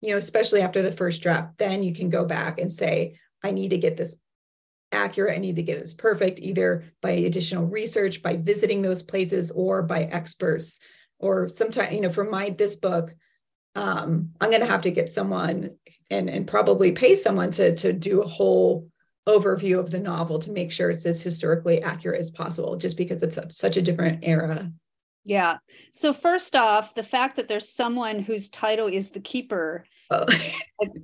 you 0.00 0.10
know 0.10 0.16
especially 0.16 0.62
after 0.62 0.82
the 0.82 0.92
first 0.92 1.22
draft 1.22 1.58
then 1.58 1.82
you 1.82 1.92
can 1.92 2.08
go 2.08 2.24
back 2.24 2.58
and 2.58 2.72
say 2.72 3.18
i 3.44 3.50
need 3.50 3.70
to 3.70 3.78
get 3.78 3.96
this 3.96 4.16
accurate 4.90 5.36
i 5.36 5.38
need 5.38 5.56
to 5.56 5.62
get 5.62 5.78
this 5.78 5.92
perfect 5.92 6.40
either 6.40 6.84
by 7.02 7.10
additional 7.10 7.66
research 7.66 8.22
by 8.22 8.36
visiting 8.36 8.80
those 8.80 9.02
places 9.02 9.50
or 9.50 9.82
by 9.82 10.04
experts 10.04 10.80
or 11.18 11.50
sometimes 11.50 11.92
you 11.92 12.00
know 12.00 12.10
for 12.10 12.24
my 12.24 12.48
this 12.48 12.76
book 12.76 13.14
um, 13.74 14.30
i'm 14.40 14.48
going 14.50 14.62
to 14.62 14.66
have 14.66 14.82
to 14.82 14.90
get 14.90 15.10
someone 15.10 15.76
and 16.10 16.28
and 16.30 16.46
probably 16.46 16.92
pay 16.92 17.16
someone 17.16 17.50
to 17.52 17.74
to 17.74 17.92
do 17.92 18.22
a 18.22 18.28
whole 18.28 18.88
overview 19.28 19.78
of 19.78 19.90
the 19.90 20.00
novel 20.00 20.38
to 20.38 20.52
make 20.52 20.72
sure 20.72 20.90
it's 20.90 21.04
as 21.04 21.20
historically 21.20 21.82
accurate 21.82 22.18
as 22.18 22.30
possible 22.30 22.76
just 22.76 22.96
because 22.96 23.22
it's 23.22 23.38
such 23.56 23.76
a 23.76 23.82
different 23.82 24.20
era. 24.22 24.72
Yeah. 25.24 25.58
So 25.92 26.14
first 26.14 26.56
off 26.56 26.94
the 26.94 27.02
fact 27.02 27.36
that 27.36 27.48
there's 27.48 27.68
someone 27.68 28.20
whose 28.20 28.48
title 28.48 28.86
is 28.86 29.10
the 29.10 29.20
keeper 29.20 29.84
Oh. 30.10 30.24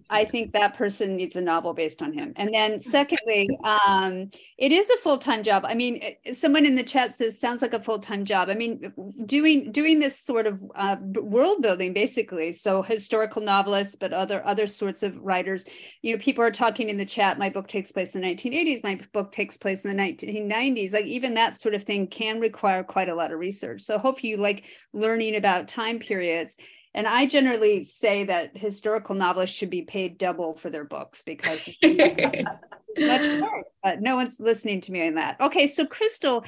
I 0.08 0.24
think 0.24 0.52
that 0.52 0.74
person 0.74 1.16
needs 1.16 1.36
a 1.36 1.40
novel 1.40 1.74
based 1.74 2.00
on 2.00 2.12
him. 2.12 2.32
And 2.36 2.54
then, 2.54 2.78
secondly, 2.80 3.48
um, 3.64 4.30
it 4.56 4.72
is 4.72 4.88
a 4.88 4.96
full 4.98 5.18
time 5.18 5.42
job. 5.42 5.64
I 5.66 5.74
mean, 5.74 6.00
someone 6.32 6.64
in 6.64 6.74
the 6.74 6.82
chat 6.82 7.12
says 7.12 7.38
sounds 7.38 7.60
like 7.60 7.74
a 7.74 7.80
full 7.80 7.98
time 7.98 8.24
job. 8.24 8.48
I 8.48 8.54
mean, 8.54 8.92
doing 9.26 9.72
doing 9.72 9.98
this 9.98 10.18
sort 10.18 10.46
of 10.46 10.62
uh, 10.74 10.96
world 11.00 11.60
building, 11.60 11.92
basically. 11.92 12.52
So 12.52 12.82
historical 12.82 13.42
novelists, 13.42 13.96
but 13.96 14.12
other 14.12 14.46
other 14.46 14.66
sorts 14.66 15.02
of 15.02 15.18
writers. 15.18 15.66
You 16.02 16.12
know, 16.12 16.22
people 16.22 16.44
are 16.44 16.52
talking 16.52 16.88
in 16.88 16.96
the 16.96 17.04
chat. 17.04 17.38
My 17.38 17.50
book 17.50 17.68
takes 17.68 17.92
place 17.92 18.14
in 18.14 18.22
the 18.22 18.28
1980s. 18.28 18.82
My 18.84 19.00
book 19.12 19.32
takes 19.32 19.56
place 19.56 19.84
in 19.84 19.94
the 19.94 20.02
1990s. 20.02 20.92
Like 20.92 21.06
even 21.06 21.34
that 21.34 21.56
sort 21.56 21.74
of 21.74 21.82
thing 21.82 22.06
can 22.06 22.40
require 22.40 22.84
quite 22.84 23.08
a 23.08 23.14
lot 23.14 23.32
of 23.32 23.38
research. 23.38 23.82
So 23.82 23.98
hopefully, 23.98 24.30
you 24.30 24.36
like 24.36 24.64
learning 24.92 25.36
about 25.36 25.68
time 25.68 25.98
periods 25.98 26.56
and 26.94 27.06
I 27.06 27.26
generally 27.26 27.82
say 27.82 28.24
that 28.24 28.56
historical 28.56 29.14
novelists 29.16 29.56
should 29.56 29.70
be 29.70 29.82
paid 29.82 30.16
double 30.16 30.54
for 30.54 30.70
their 30.70 30.84
books 30.84 31.22
because 31.22 31.68
much 31.82 33.40
more. 33.40 33.64
But 33.82 34.00
no 34.00 34.16
one's 34.16 34.38
listening 34.38 34.80
to 34.82 34.92
me 34.92 35.06
on 35.06 35.14
that. 35.16 35.40
Okay, 35.40 35.66
so 35.66 35.84
Crystal, 35.84 36.44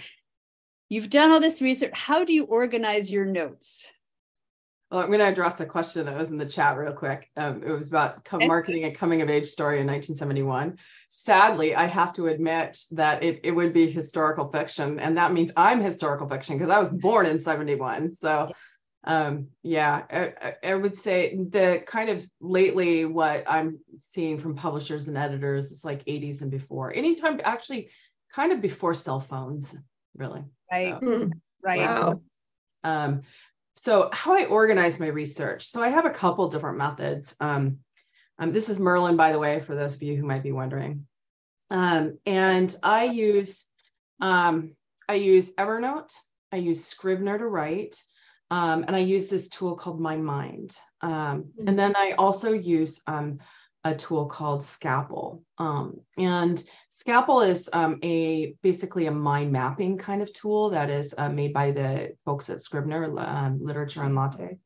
you've 0.88 1.11
done 1.11 1.33
all 1.33 1.41
this 1.41 1.61
research. 1.61 1.93
How 1.95 2.25
do 2.25 2.33
you 2.33 2.45
organize 2.45 3.11
your 3.11 3.25
notes? 3.25 3.93
Well, 4.91 5.00
I'm 5.00 5.09
going 5.09 5.19
to 5.19 5.26
address 5.26 5.59
a 5.59 5.67
question 5.67 6.07
that 6.07 6.17
was 6.17 6.31
in 6.31 6.38
the 6.38 6.47
chat 6.47 6.76
real 6.76 6.93
quick. 6.93 7.29
Um, 7.37 7.61
it 7.65 7.73
was 7.73 7.88
about 7.88 8.25
marketing 8.33 8.85
a 8.85 8.95
coming 8.95 9.21
of 9.21 9.29
age 9.29 9.49
story 9.49 9.81
in 9.81 9.87
1971. 9.87 10.79
Sadly, 11.09 11.75
I 11.75 11.87
have 11.87 12.12
to 12.12 12.29
admit 12.29 12.79
that 12.93 13.21
it, 13.25 13.41
it 13.43 13.50
would 13.50 13.73
be 13.73 13.91
historical 13.91 14.49
fiction. 14.53 15.00
And 15.00 15.17
that 15.17 15.33
means 15.33 15.50
I'm 15.57 15.81
historical 15.81 16.29
fiction 16.29 16.57
because 16.57 16.71
I 16.71 16.79
was 16.79 16.88
born 16.88 17.26
in 17.26 17.41
71. 17.41 18.15
So 18.15 18.53
um, 19.07 19.49
yeah, 19.63 20.03
I, 20.11 20.55
I, 20.65 20.75
would 20.75 20.97
say 20.97 21.37
the 21.37 21.85
kind 21.87 22.11
of 22.11 22.29
lately 22.41 23.05
what 23.05 23.45
I'm 23.47 23.79
seeing 24.01 24.37
from 24.37 24.57
publishers 24.57 25.07
and 25.07 25.17
editors 25.17 25.71
it's 25.71 25.85
like 25.85 26.05
80s 26.07 26.43
and 26.43 26.51
before. 26.51 26.93
Anytime, 26.93 27.41
actually, 27.45 27.91
kind 28.35 28.51
of 28.51 28.61
before 28.61 28.95
cell 28.95 29.21
phones, 29.21 29.77
really. 30.17 30.43
Right. 30.73 30.97
So, 31.01 31.31
right. 31.63 31.79
Wow. 31.79 32.21
Um, 32.83 33.23
so 33.77 34.11
how 34.13 34.35
I 34.35 34.47
organize 34.47 34.99
my 34.99 35.07
research. 35.07 35.69
So 35.69 35.81
I 35.81 35.89
have 35.89 36.07
a 36.07 36.11
couple 36.11 36.49
different 36.49 36.79
methods. 36.79 37.37
Um, 37.39 37.79
um, 38.41 38.53
this 38.53 38.69
is 38.69 38.81
Merlin, 38.81 39.17
by 39.17 39.31
the 39.31 39.39
way, 39.39 39.61
for 39.61 39.77
those 39.77 39.95
of 39.95 40.03
you 40.03 40.17
who 40.17 40.27
might 40.27 40.43
be 40.43 40.53
wondering. 40.53 41.07
Um, 41.71 42.19
and 42.27 42.75
I 42.83 43.05
use 43.05 43.67
um, 44.21 44.75
I 45.09 45.15
use 45.15 45.53
Evernote. 45.55 46.13
I 46.51 46.57
use 46.57 46.85
Scrivener 46.85 47.39
to 47.39 47.47
write. 47.47 48.03
Um, 48.50 48.85
and 48.87 48.95
I 48.95 49.00
use 49.00 49.26
this 49.26 49.49
tool 49.49 49.76
called 49.76 50.00
My 50.00 50.17
Mind. 50.17 50.76
Um, 51.00 51.12
mm-hmm. 51.12 51.69
And 51.69 51.79
then 51.79 51.95
I 51.97 52.12
also 52.12 52.53
use 52.53 53.00
um, 53.07 53.38
a 53.85 53.95
tool 53.95 54.26
called 54.26 54.62
Scapple. 54.62 55.43
Um, 55.59 56.00
and 56.17 56.62
Scapple 56.91 57.41
is 57.41 57.69
um, 57.73 57.99
a 58.03 58.55
basically 58.62 59.07
a 59.07 59.12
mind 59.12 59.53
mapping 59.53 59.99
kind 59.99 60.23
of 60.23 60.33
tool 60.33 60.71
that 60.71 60.91
is 60.91 61.15
uh, 61.17 61.29
made 61.29 61.53
by 61.53 61.71
the 61.71 62.15
folks 62.25 62.50
at 62.50 62.62
Scrivener 62.62 63.19
um, 63.19 63.59
Literature 63.61 64.03
and 64.03 64.15
Latte. 64.15 64.59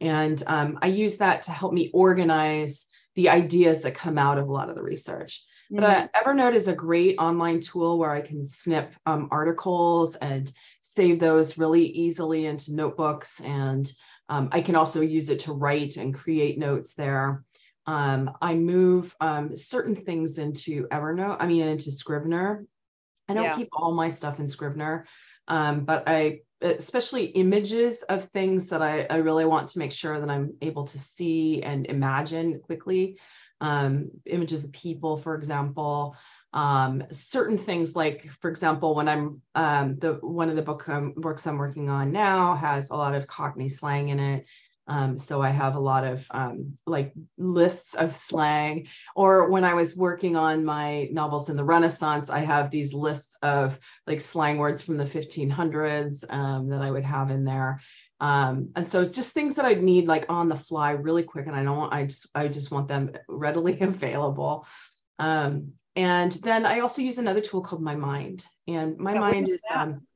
And 0.00 0.42
I 0.48 0.86
use 0.86 1.18
that 1.18 1.42
to 1.42 1.52
help 1.52 1.72
me 1.72 1.90
organize 1.94 2.86
the 3.14 3.28
ideas 3.28 3.82
that 3.82 3.94
come 3.94 4.18
out 4.18 4.38
of 4.38 4.48
a 4.48 4.52
lot 4.52 4.68
of 4.68 4.74
the 4.74 4.82
research. 4.82 5.44
But 5.72 5.84
uh. 5.84 6.08
Evernote 6.14 6.54
is 6.54 6.68
a 6.68 6.74
great 6.74 7.16
online 7.18 7.58
tool 7.58 7.98
where 7.98 8.10
I 8.10 8.20
can 8.20 8.44
snip 8.44 8.94
um, 9.06 9.28
articles 9.30 10.16
and 10.16 10.52
save 10.82 11.18
those 11.18 11.56
really 11.56 11.86
easily 11.86 12.44
into 12.46 12.74
notebooks. 12.74 13.40
And 13.40 13.90
um, 14.28 14.50
I 14.52 14.60
can 14.60 14.76
also 14.76 15.00
use 15.00 15.30
it 15.30 15.40
to 15.40 15.54
write 15.54 15.96
and 15.96 16.14
create 16.14 16.58
notes 16.58 16.92
there. 16.92 17.44
Um, 17.86 18.30
I 18.40 18.54
move 18.54 19.16
um, 19.20 19.56
certain 19.56 19.96
things 19.96 20.38
into 20.38 20.86
Evernote, 20.88 21.38
I 21.40 21.46
mean, 21.46 21.62
into 21.62 21.90
Scrivener. 21.90 22.66
I 23.28 23.34
don't 23.34 23.44
yeah. 23.44 23.56
keep 23.56 23.68
all 23.72 23.92
my 23.92 24.10
stuff 24.10 24.40
in 24.40 24.48
Scrivener, 24.48 25.06
um, 25.48 25.84
but 25.84 26.04
I, 26.06 26.40
especially 26.60 27.26
images 27.26 28.02
of 28.02 28.24
things 28.26 28.68
that 28.68 28.82
I, 28.82 29.06
I 29.08 29.16
really 29.16 29.46
want 29.46 29.68
to 29.68 29.78
make 29.78 29.90
sure 29.90 30.20
that 30.20 30.30
I'm 30.30 30.54
able 30.60 30.84
to 30.84 30.98
see 30.98 31.62
and 31.62 31.86
imagine 31.86 32.60
quickly 32.60 33.18
um, 33.62 34.10
images 34.26 34.64
of 34.64 34.72
people, 34.72 35.16
for 35.16 35.34
example. 35.36 36.16
Um, 36.52 37.04
certain 37.10 37.56
things 37.56 37.96
like, 37.96 38.28
for 38.40 38.50
example, 38.50 38.94
when 38.94 39.08
I'm 39.08 39.40
um, 39.54 39.98
the 39.98 40.14
one 40.14 40.50
of 40.50 40.56
the 40.56 40.62
book 40.62 40.86
um, 40.88 41.14
books 41.16 41.46
I'm 41.46 41.56
working 41.56 41.88
on 41.88 42.12
now 42.12 42.54
has 42.56 42.90
a 42.90 42.96
lot 42.96 43.14
of 43.14 43.26
Cockney 43.26 43.70
slang 43.70 44.08
in 44.08 44.18
it. 44.18 44.44
Um, 44.88 45.16
so 45.16 45.40
I 45.40 45.50
have 45.50 45.76
a 45.76 45.80
lot 45.80 46.04
of 46.04 46.26
um, 46.32 46.76
like 46.86 47.12
lists 47.38 47.94
of 47.94 48.14
slang. 48.16 48.88
Or 49.14 49.48
when 49.48 49.64
I 49.64 49.74
was 49.74 49.96
working 49.96 50.34
on 50.36 50.64
my 50.64 51.08
novels 51.12 51.48
in 51.48 51.56
the 51.56 51.64
Renaissance, 51.64 52.30
I 52.30 52.40
have 52.40 52.68
these 52.68 52.92
lists 52.92 53.36
of 53.42 53.78
like 54.08 54.20
slang 54.20 54.58
words 54.58 54.82
from 54.82 54.96
the 54.96 55.06
1500s 55.06 56.24
um, 56.28 56.68
that 56.68 56.82
I 56.82 56.90
would 56.90 57.04
have 57.04 57.30
in 57.30 57.44
there. 57.44 57.80
Um, 58.22 58.70
and 58.76 58.86
so 58.86 59.00
it's 59.00 59.14
just 59.14 59.32
things 59.32 59.56
that 59.56 59.64
I 59.64 59.74
need 59.74 60.06
like 60.06 60.30
on 60.30 60.48
the 60.48 60.54
fly 60.54 60.92
really 60.92 61.24
quick. 61.24 61.48
And 61.48 61.56
I 61.56 61.64
don't 61.64 61.76
want, 61.76 61.92
I 61.92 62.04
just, 62.04 62.28
I 62.36 62.46
just 62.46 62.70
want 62.70 62.86
them 62.86 63.10
readily 63.28 63.78
available. 63.80 64.64
Um, 65.18 65.72
and 65.96 66.30
then 66.30 66.64
I 66.64 66.80
also 66.80 67.02
use 67.02 67.18
another 67.18 67.40
tool 67.40 67.62
called 67.62 67.82
My 67.82 67.96
Mind. 67.96 68.46
And 68.68 68.96
My 68.96 69.14
yeah, 69.14 69.20
Mind 69.20 69.48
is, 69.48 69.60
um, 69.74 70.06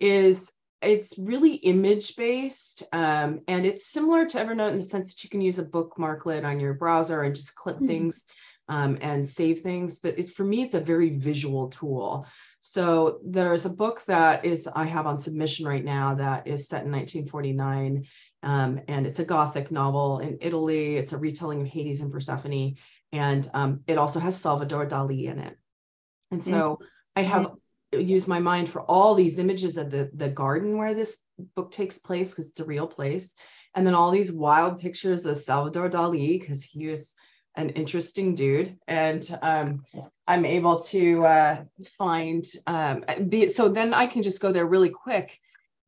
is 0.00 0.52
it's 0.82 1.16
really 1.16 1.54
image 1.54 2.16
based 2.16 2.82
um, 2.92 3.40
and 3.46 3.64
it's 3.64 3.86
similar 3.86 4.26
to 4.26 4.38
Evernote 4.38 4.72
in 4.72 4.78
the 4.78 4.82
sense 4.82 5.14
that 5.14 5.22
you 5.22 5.30
can 5.30 5.40
use 5.40 5.60
a 5.60 5.64
bookmarklet 5.64 6.44
on 6.44 6.58
your 6.58 6.74
browser 6.74 7.22
and 7.22 7.36
just 7.36 7.54
clip 7.54 7.76
mm-hmm. 7.76 7.86
things 7.86 8.24
um, 8.68 8.98
and 9.00 9.26
save 9.26 9.60
things. 9.60 10.00
But 10.00 10.18
it's 10.18 10.32
for 10.32 10.42
me, 10.42 10.62
it's 10.62 10.74
a 10.74 10.80
very 10.80 11.10
visual 11.10 11.68
tool. 11.68 12.26
So 12.64 13.18
there's 13.24 13.66
a 13.66 13.70
book 13.70 14.04
that 14.06 14.44
is 14.44 14.68
I 14.72 14.84
have 14.84 15.06
on 15.06 15.18
submission 15.18 15.66
right 15.66 15.84
now 15.84 16.14
that 16.14 16.46
is 16.46 16.68
set 16.68 16.84
in 16.84 16.92
1949. 16.92 18.06
Um, 18.44 18.80
and 18.86 19.04
it's 19.04 19.18
a 19.18 19.24
Gothic 19.24 19.72
novel 19.72 20.20
in 20.20 20.38
Italy. 20.40 20.96
It's 20.96 21.12
a 21.12 21.18
retelling 21.18 21.60
of 21.60 21.66
Hades 21.66 22.00
and 22.00 22.12
Persephone. 22.12 22.76
And 23.10 23.50
um, 23.52 23.80
it 23.88 23.98
also 23.98 24.20
has 24.20 24.40
Salvador 24.40 24.86
Dali 24.86 25.24
in 25.24 25.40
it. 25.40 25.58
And 26.30 26.42
so 26.42 26.76
mm-hmm. 26.76 26.84
I 27.16 27.22
have 27.22 27.50
used 27.92 28.28
my 28.28 28.38
mind 28.38 28.70
for 28.70 28.82
all 28.82 29.16
these 29.16 29.40
images 29.40 29.76
of 29.76 29.90
the, 29.90 30.08
the 30.14 30.28
garden 30.28 30.78
where 30.78 30.94
this 30.94 31.18
book 31.56 31.72
takes 31.72 31.98
place 31.98 32.30
because 32.30 32.46
it's 32.46 32.60
a 32.60 32.64
real 32.64 32.86
place. 32.86 33.34
And 33.74 33.84
then 33.84 33.94
all 33.94 34.12
these 34.12 34.30
wild 34.30 34.78
pictures 34.78 35.26
of 35.26 35.36
Salvador 35.36 35.90
Dali 35.90 36.38
because 36.38 36.62
he 36.62 36.86
was 36.86 37.16
an 37.56 37.70
interesting 37.70 38.34
dude. 38.34 38.78
And 38.88 39.28
um, 39.42 39.84
I'm 40.26 40.44
able 40.44 40.80
to 40.80 41.24
uh, 41.26 41.64
find, 41.98 42.44
um, 42.66 43.04
be, 43.28 43.48
so 43.48 43.68
then 43.68 43.92
I 43.94 44.06
can 44.06 44.22
just 44.22 44.40
go 44.40 44.52
there 44.52 44.66
really 44.66 44.90
quick 44.90 45.38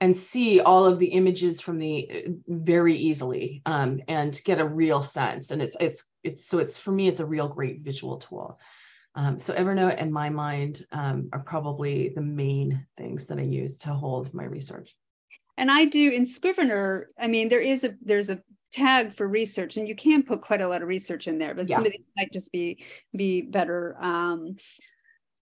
and 0.00 0.16
see 0.16 0.60
all 0.60 0.84
of 0.84 0.98
the 0.98 1.06
images 1.06 1.60
from 1.60 1.78
the 1.78 2.10
uh, 2.10 2.30
very 2.48 2.96
easily 2.96 3.62
um, 3.64 4.00
and 4.08 4.40
get 4.44 4.60
a 4.60 4.64
real 4.64 5.00
sense. 5.00 5.50
And 5.50 5.62
it's, 5.62 5.76
it's, 5.80 6.04
it's, 6.22 6.46
so 6.46 6.58
it's, 6.58 6.76
for 6.76 6.92
me, 6.92 7.08
it's 7.08 7.20
a 7.20 7.26
real 7.26 7.48
great 7.48 7.80
visual 7.80 8.18
tool. 8.18 8.58
Um, 9.14 9.38
so 9.38 9.54
Evernote 9.54 9.94
and 9.96 10.12
my 10.12 10.28
mind 10.28 10.84
um, 10.90 11.28
are 11.32 11.38
probably 11.40 12.10
the 12.10 12.20
main 12.20 12.84
things 12.98 13.26
that 13.28 13.38
I 13.38 13.42
use 13.42 13.78
to 13.78 13.90
hold 13.90 14.34
my 14.34 14.44
research. 14.44 14.96
And 15.56 15.70
I 15.70 15.84
do 15.84 16.10
in 16.10 16.26
Scrivener. 16.26 17.10
I 17.16 17.28
mean, 17.28 17.48
there 17.48 17.60
is 17.60 17.84
a 17.84 17.94
there's 18.02 18.28
a 18.28 18.42
tag 18.74 19.12
for 19.12 19.26
research, 19.26 19.76
and 19.76 19.88
you 19.88 19.94
can 19.94 20.22
put 20.22 20.42
quite 20.42 20.60
a 20.60 20.68
lot 20.68 20.82
of 20.82 20.88
research 20.88 21.28
in 21.28 21.38
there. 21.38 21.54
But 21.54 21.68
yeah. 21.68 21.76
some 21.76 21.86
of 21.86 21.92
these 21.92 22.06
might 22.16 22.32
just 22.32 22.52
be 22.52 22.84
be 23.16 23.42
better 23.42 23.96
um, 24.00 24.56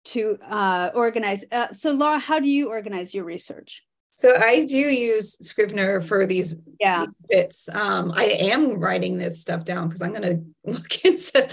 to 0.04 0.36
uh, 0.48 0.90
organize. 0.94 1.44
Uh, 1.50 1.72
so, 1.72 1.92
Lara, 1.92 2.18
how 2.18 2.40
do 2.40 2.48
you 2.48 2.68
organize 2.68 3.14
your 3.14 3.24
research? 3.24 3.82
So 4.14 4.32
I 4.38 4.64
do 4.64 4.76
use 4.76 5.36
Scrivener 5.44 6.02
for 6.02 6.26
these, 6.26 6.56
yeah. 6.78 7.06
these 7.06 7.14
bits. 7.28 7.68
Um, 7.72 8.12
I 8.14 8.24
am 8.24 8.78
writing 8.78 9.16
this 9.16 9.40
stuff 9.40 9.64
down 9.64 9.88
because 9.88 10.02
I'm 10.02 10.12
going 10.12 10.22
to 10.64 10.70
look 10.70 11.04
into 11.04 11.48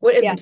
what 0.00 0.16
is 0.16 0.24
yeah. 0.24 0.34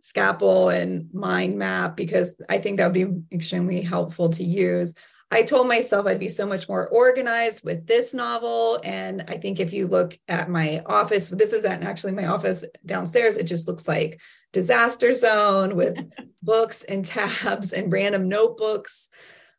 Scapple 0.00 0.68
and 0.68 1.08
Mind 1.12 1.58
Map 1.58 1.96
because 1.96 2.34
I 2.48 2.58
think 2.58 2.78
that 2.78 2.92
would 2.92 2.94
be 2.94 3.34
extremely 3.34 3.80
helpful 3.80 4.28
to 4.30 4.44
use. 4.44 4.94
I 5.34 5.42
told 5.42 5.66
myself 5.66 6.06
I'd 6.06 6.20
be 6.20 6.28
so 6.28 6.46
much 6.46 6.68
more 6.68 6.86
organized 6.90 7.64
with 7.64 7.88
this 7.88 8.14
novel. 8.14 8.78
And 8.84 9.24
I 9.26 9.36
think 9.36 9.58
if 9.58 9.72
you 9.72 9.88
look 9.88 10.16
at 10.28 10.48
my 10.48 10.80
office, 10.86 11.28
this 11.28 11.52
isn't 11.52 11.82
actually 11.82 12.12
my 12.12 12.26
office 12.26 12.64
downstairs, 12.86 13.36
it 13.36 13.48
just 13.48 13.66
looks 13.66 13.88
like 13.88 14.20
disaster 14.52 15.12
zone 15.12 15.74
with 15.74 15.98
books 16.42 16.84
and 16.84 17.04
tabs 17.04 17.72
and 17.72 17.92
random 17.92 18.28
notebooks. 18.28 19.08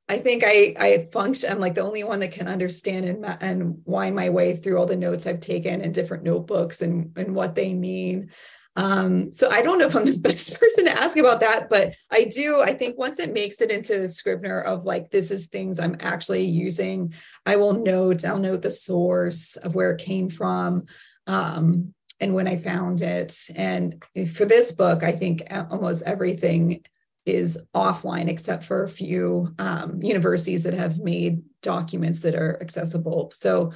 I 0.08 0.20
think 0.20 0.44
I 0.46 0.76
I 0.80 1.08
function. 1.12 1.52
I'm 1.52 1.60
like 1.60 1.76
the 1.76 1.82
only 1.82 2.06
one 2.06 2.22
that 2.22 2.32
can 2.32 2.48
understand 2.48 3.06
and 3.06 3.26
and 3.42 3.82
wind 3.84 4.16
my 4.16 4.30
way 4.30 4.56
through 4.56 4.78
all 4.78 4.86
the 4.86 4.96
notes 4.96 5.28
I've 5.28 5.42
taken 5.42 5.82
and 5.82 5.94
different 5.94 6.24
notebooks 6.24 6.82
and 6.84 7.12
and 7.18 7.36
what 7.36 7.56
they 7.56 7.74
mean. 7.74 8.30
Um, 8.78 9.32
so 9.32 9.50
I 9.50 9.62
don't 9.62 9.80
know 9.80 9.88
if 9.88 9.96
I'm 9.96 10.06
the 10.06 10.18
best 10.20 10.60
person 10.60 10.86
to 10.86 10.92
ask 10.92 11.18
about 11.18 11.40
that, 11.40 11.70
but 11.70 11.94
I 12.12 12.26
do. 12.26 12.62
I 12.62 12.74
think 12.74 12.98
once 12.98 13.20
it 13.20 13.34
makes 13.34 13.62
it 13.62 13.72
into 13.72 14.10
Scrivener 14.10 14.62
of 14.62 14.86
like, 14.86 15.12
this 15.12 15.32
is 15.32 15.48
things 15.48 15.80
I'm 15.80 15.98
actually 16.00 16.44
using, 16.44 17.14
I 17.46 17.56
will 17.56 17.74
note, 17.74 18.26
I'll 18.26 18.40
note 18.40 18.62
the 18.62 18.72
source 18.72 19.56
of 19.58 19.76
where 19.76 19.92
it 19.92 20.02
came 20.02 20.30
from. 20.30 20.86
Um, 21.28 21.94
and 22.20 22.34
when 22.34 22.48
I 22.48 22.58
found 22.58 23.02
it. 23.02 23.36
And 23.56 24.02
for 24.34 24.46
this 24.46 24.72
book, 24.72 25.04
I 25.04 25.12
think 25.12 25.44
almost 25.52 26.04
everything 26.06 26.82
is 27.26 27.60
offline 27.76 28.28
except 28.28 28.64
for 28.64 28.84
a 28.84 28.90
few 28.90 29.54
um, 29.60 30.00
universities 30.02 30.64
that 30.64 30.74
have 30.74 31.00
made 31.00 31.42
documents 31.62 32.20
that 32.22 32.36
are 32.36 32.58
accessible. 32.62 33.32
So 33.36 33.74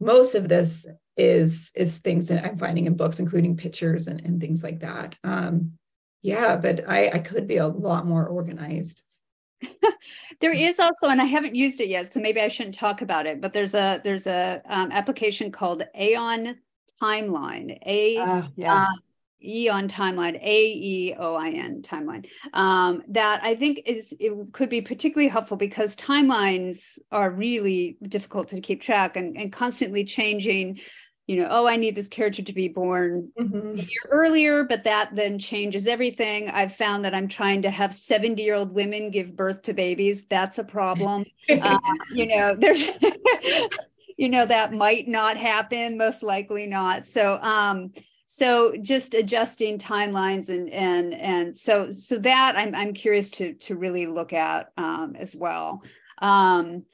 most 0.00 0.34
of 0.34 0.48
this 0.48 0.86
is 1.16 1.72
is 1.74 1.98
things 1.98 2.28
that 2.28 2.44
I'm 2.44 2.56
finding 2.56 2.86
in 2.86 2.96
books, 2.96 3.20
including 3.20 3.56
pictures 3.56 4.06
and, 4.06 4.20
and 4.24 4.40
things 4.40 4.62
like 4.62 4.80
that. 4.80 5.16
Um, 5.24 5.72
yeah, 6.22 6.56
but 6.56 6.88
I, 6.88 7.08
I 7.08 7.18
could 7.18 7.46
be 7.46 7.56
a 7.56 7.66
lot 7.66 8.06
more 8.06 8.26
organized. 8.26 9.02
there 10.40 10.54
is 10.54 10.80
also, 10.80 11.08
and 11.08 11.20
I 11.20 11.24
haven't 11.24 11.54
used 11.54 11.80
it 11.80 11.88
yet, 11.88 12.12
so 12.12 12.20
maybe 12.20 12.40
I 12.40 12.48
shouldn't 12.48 12.74
talk 12.74 13.02
about 13.02 13.26
it. 13.26 13.40
But 13.40 13.52
there's 13.52 13.74
a 13.74 14.00
there's 14.02 14.26
a 14.26 14.62
um, 14.68 14.92
application 14.92 15.50
called 15.50 15.82
Aeon 15.98 16.58
Timeline. 17.02 17.78
A 17.86 18.18
uh, 18.18 18.42
yeah. 18.56 18.84
Uh, 18.84 18.92
Eon 19.44 19.88
timeline, 19.88 20.40
A 20.40 20.66
E 20.66 21.14
O 21.18 21.34
I 21.34 21.50
N 21.50 21.82
timeline. 21.82 22.26
Um, 22.52 23.02
that 23.08 23.42
I 23.42 23.56
think 23.56 23.82
is 23.86 24.14
it 24.20 24.32
could 24.52 24.68
be 24.68 24.80
particularly 24.80 25.28
helpful 25.28 25.56
because 25.56 25.96
timelines 25.96 26.98
are 27.10 27.30
really 27.30 27.96
difficult 28.02 28.48
to 28.48 28.60
keep 28.60 28.80
track 28.80 29.16
and, 29.16 29.36
and 29.36 29.52
constantly 29.52 30.04
changing. 30.04 30.80
You 31.26 31.36
know, 31.36 31.48
oh, 31.50 31.68
I 31.68 31.76
need 31.76 31.94
this 31.94 32.08
character 32.08 32.42
to 32.42 32.52
be 32.52 32.68
born 32.68 33.30
mm-hmm. 33.38 33.78
a 33.78 33.82
year 33.82 34.00
earlier, 34.10 34.64
but 34.64 34.84
that 34.84 35.14
then 35.14 35.38
changes 35.38 35.86
everything. 35.86 36.50
I've 36.50 36.74
found 36.74 37.04
that 37.04 37.14
I'm 37.14 37.28
trying 37.28 37.62
to 37.62 37.70
have 37.70 37.94
70 37.94 38.42
year 38.42 38.54
old 38.54 38.74
women 38.74 39.10
give 39.10 39.36
birth 39.36 39.62
to 39.62 39.72
babies. 39.72 40.24
That's 40.24 40.58
a 40.58 40.64
problem. 40.64 41.24
uh, 41.48 41.78
you 42.12 42.26
know, 42.26 42.56
there's, 42.56 42.90
you 44.16 44.28
know, 44.28 44.46
that 44.46 44.72
might 44.72 45.06
not 45.06 45.36
happen, 45.36 45.96
most 45.96 46.22
likely 46.22 46.66
not. 46.66 47.06
So, 47.06 47.38
um, 47.40 47.92
so 48.32 48.74
just 48.80 49.12
adjusting 49.12 49.76
timelines 49.76 50.48
and 50.48 50.70
and 50.70 51.12
and 51.12 51.54
so 51.54 51.90
so 51.90 52.16
that 52.16 52.54
i'm, 52.56 52.74
I'm 52.74 52.94
curious 52.94 53.28
to 53.32 53.52
to 53.54 53.76
really 53.76 54.06
look 54.06 54.32
at 54.32 54.72
um, 54.78 55.16
as 55.18 55.36
well 55.36 55.82
um, 56.22 56.84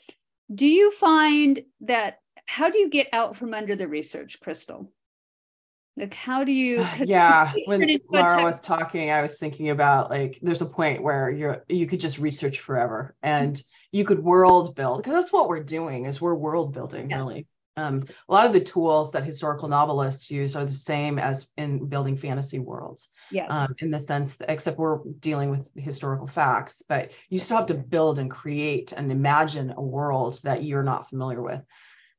do 0.53 0.67
you 0.67 0.91
find 0.91 1.61
that 1.83 2.19
how 2.49 2.71
do 2.71 2.79
you 2.79 2.89
get 2.89 3.09
out 3.13 3.37
from 3.37 3.53
under 3.53 3.77
the 3.77 3.87
research 3.87 4.41
crystal 4.41 4.91
like 5.99 6.15
how 6.15 6.45
do 6.45 6.53
you 6.53 6.85
yeah 7.05 7.53
when 7.67 8.01
lara 8.09 8.43
was 8.43 8.59
talking 8.61 9.11
i 9.11 9.21
was 9.21 9.37
thinking 9.37 9.69
about 9.69 10.09
like 10.09 10.39
there's 10.41 10.63
a 10.63 10.67
point 10.67 11.03
where 11.03 11.31
you're 11.31 11.63
you 11.69 11.87
could 11.87 12.01
just 12.01 12.19
research 12.19 12.61
forever 12.61 13.15
and 13.23 13.63
you 13.93 14.03
could 14.03 14.19
world 14.19 14.75
build 14.75 15.03
because 15.03 15.13
that's 15.13 15.33
what 15.33 15.49
we're 15.49 15.63
doing 15.63 16.07
is 16.07 16.23
we're 16.23 16.35
world 16.35 16.73
building 16.73 17.11
yes. 17.11 17.19
really 17.19 17.47
um, 17.77 18.07
a 18.29 18.33
lot 18.33 18.47
of 18.47 18.53
the 18.53 18.61
tools 18.61 19.13
that 19.13 19.23
historical 19.23 19.69
novelists 19.69 20.31
use 20.31 20.57
are 20.57 20.65
the 20.65 20.73
same 20.73 21.17
as 21.17 21.49
in 21.57 21.87
building 21.87 22.17
fantasy 22.17 22.59
worlds. 22.59 23.07
Yes. 23.31 23.47
Um, 23.53 23.73
in 23.79 23.93
the 23.93 24.01
sense, 24.01 24.35
that, 24.37 24.51
except 24.51 24.79
we're 24.79 24.99
dealing 25.21 25.51
with 25.51 25.71
historical 25.77 26.27
facts, 26.27 26.83
but 26.89 27.13
you 27.29 27.39
still 27.39 27.59
have 27.59 27.67
to 27.67 27.75
build 27.75 28.19
and 28.19 28.29
create 28.29 28.91
and 28.91 29.13
imagine 29.13 29.73
a 29.77 29.81
world 29.81 30.41
that 30.43 30.65
you're 30.65 30.83
not 30.83 31.09
familiar 31.09 31.41
with. 31.41 31.61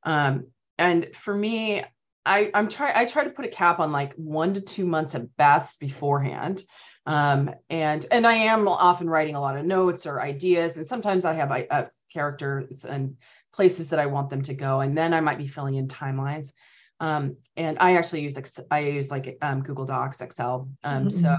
Um, 0.04 0.48
and 0.78 1.08
for 1.16 1.36
me, 1.36 1.84
I, 2.26 2.52
I'm 2.54 2.70
trying. 2.70 2.96
I 2.96 3.06
try 3.06 3.24
to 3.24 3.30
put 3.32 3.46
a 3.46 3.50
cap 3.50 3.80
on 3.80 3.92
like 3.92 4.14
one 4.16 4.54
to 4.54 4.62
two 4.62 4.86
months 4.86 5.16
at 5.16 5.36
best 5.36 5.80
beforehand. 5.80 6.64
Um, 7.06 7.52
and 7.70 8.06
and 8.12 8.28
I 8.28 8.34
am 8.34 8.68
often 8.68 9.10
writing 9.10 9.36
a 9.36 9.42
lot 9.42 9.58
of 9.58 9.66
notes 9.66 10.06
or 10.06 10.22
ideas, 10.22 10.78
and 10.78 10.86
sometimes 10.86 11.26
I 11.26 11.34
have 11.34 11.52
uh, 11.52 11.86
characters 12.12 12.86
and 12.86 13.18
places 13.54 13.90
that 13.90 14.00
I 14.00 14.06
want 14.06 14.30
them 14.30 14.42
to 14.44 14.54
go. 14.54 14.80
And 14.80 14.98
then 14.98 15.14
I 15.14 15.22
might 15.22 15.38
be 15.38 15.48
filling 15.48 15.76
in 15.76 15.88
timelines. 15.88 16.52
Um, 17.00 17.38
and 17.56 17.78
I 17.80 17.96
actually 17.96 18.22
use, 18.22 18.38
I 18.70 18.80
use 18.80 19.10
like 19.10 19.38
um, 19.42 19.64
Google 19.64 19.86
Docs, 19.86 20.22
Excel. 20.22 20.70
Um, 20.84 21.06
mm-hmm. 21.06 21.10
So 21.10 21.38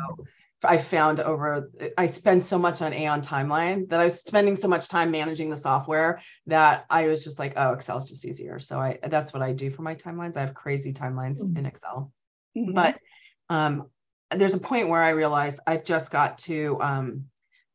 I 0.62 0.76
found 0.76 1.20
over, 1.20 1.70
I 1.96 2.06
spend 2.08 2.44
so 2.44 2.58
much 2.58 2.82
on 2.82 2.92
Aeon 2.92 3.22
timeline 3.22 3.88
that 3.88 4.00
I 4.00 4.04
was 4.04 4.18
spending 4.18 4.56
so 4.56 4.68
much 4.68 4.88
time 4.88 5.10
managing 5.10 5.48
the 5.48 5.56
software 5.56 6.20
that 6.46 6.84
I 6.90 7.06
was 7.06 7.24
just 7.24 7.38
like, 7.38 7.54
oh, 7.56 7.72
Excel's 7.72 8.08
just 8.08 8.24
easier. 8.24 8.58
So 8.58 8.78
I, 8.78 8.98
that's 9.08 9.32
what 9.32 9.42
I 9.42 9.52
do 9.52 9.70
for 9.70 9.82
my 9.82 9.94
timelines. 9.94 10.36
I 10.36 10.40
have 10.40 10.54
crazy 10.54 10.92
timelines 10.92 11.40
mm-hmm. 11.40 11.56
in 11.56 11.66
Excel, 11.66 12.12
mm-hmm. 12.56 12.72
but 12.72 12.98
um, 13.48 13.86
there's 14.30 14.54
a 14.54 14.60
point 14.60 14.88
where 14.88 15.02
I 15.02 15.10
realize 15.10 15.58
I've 15.66 15.84
just 15.84 16.10
got 16.10 16.38
to, 16.38 16.78
um, 16.80 17.24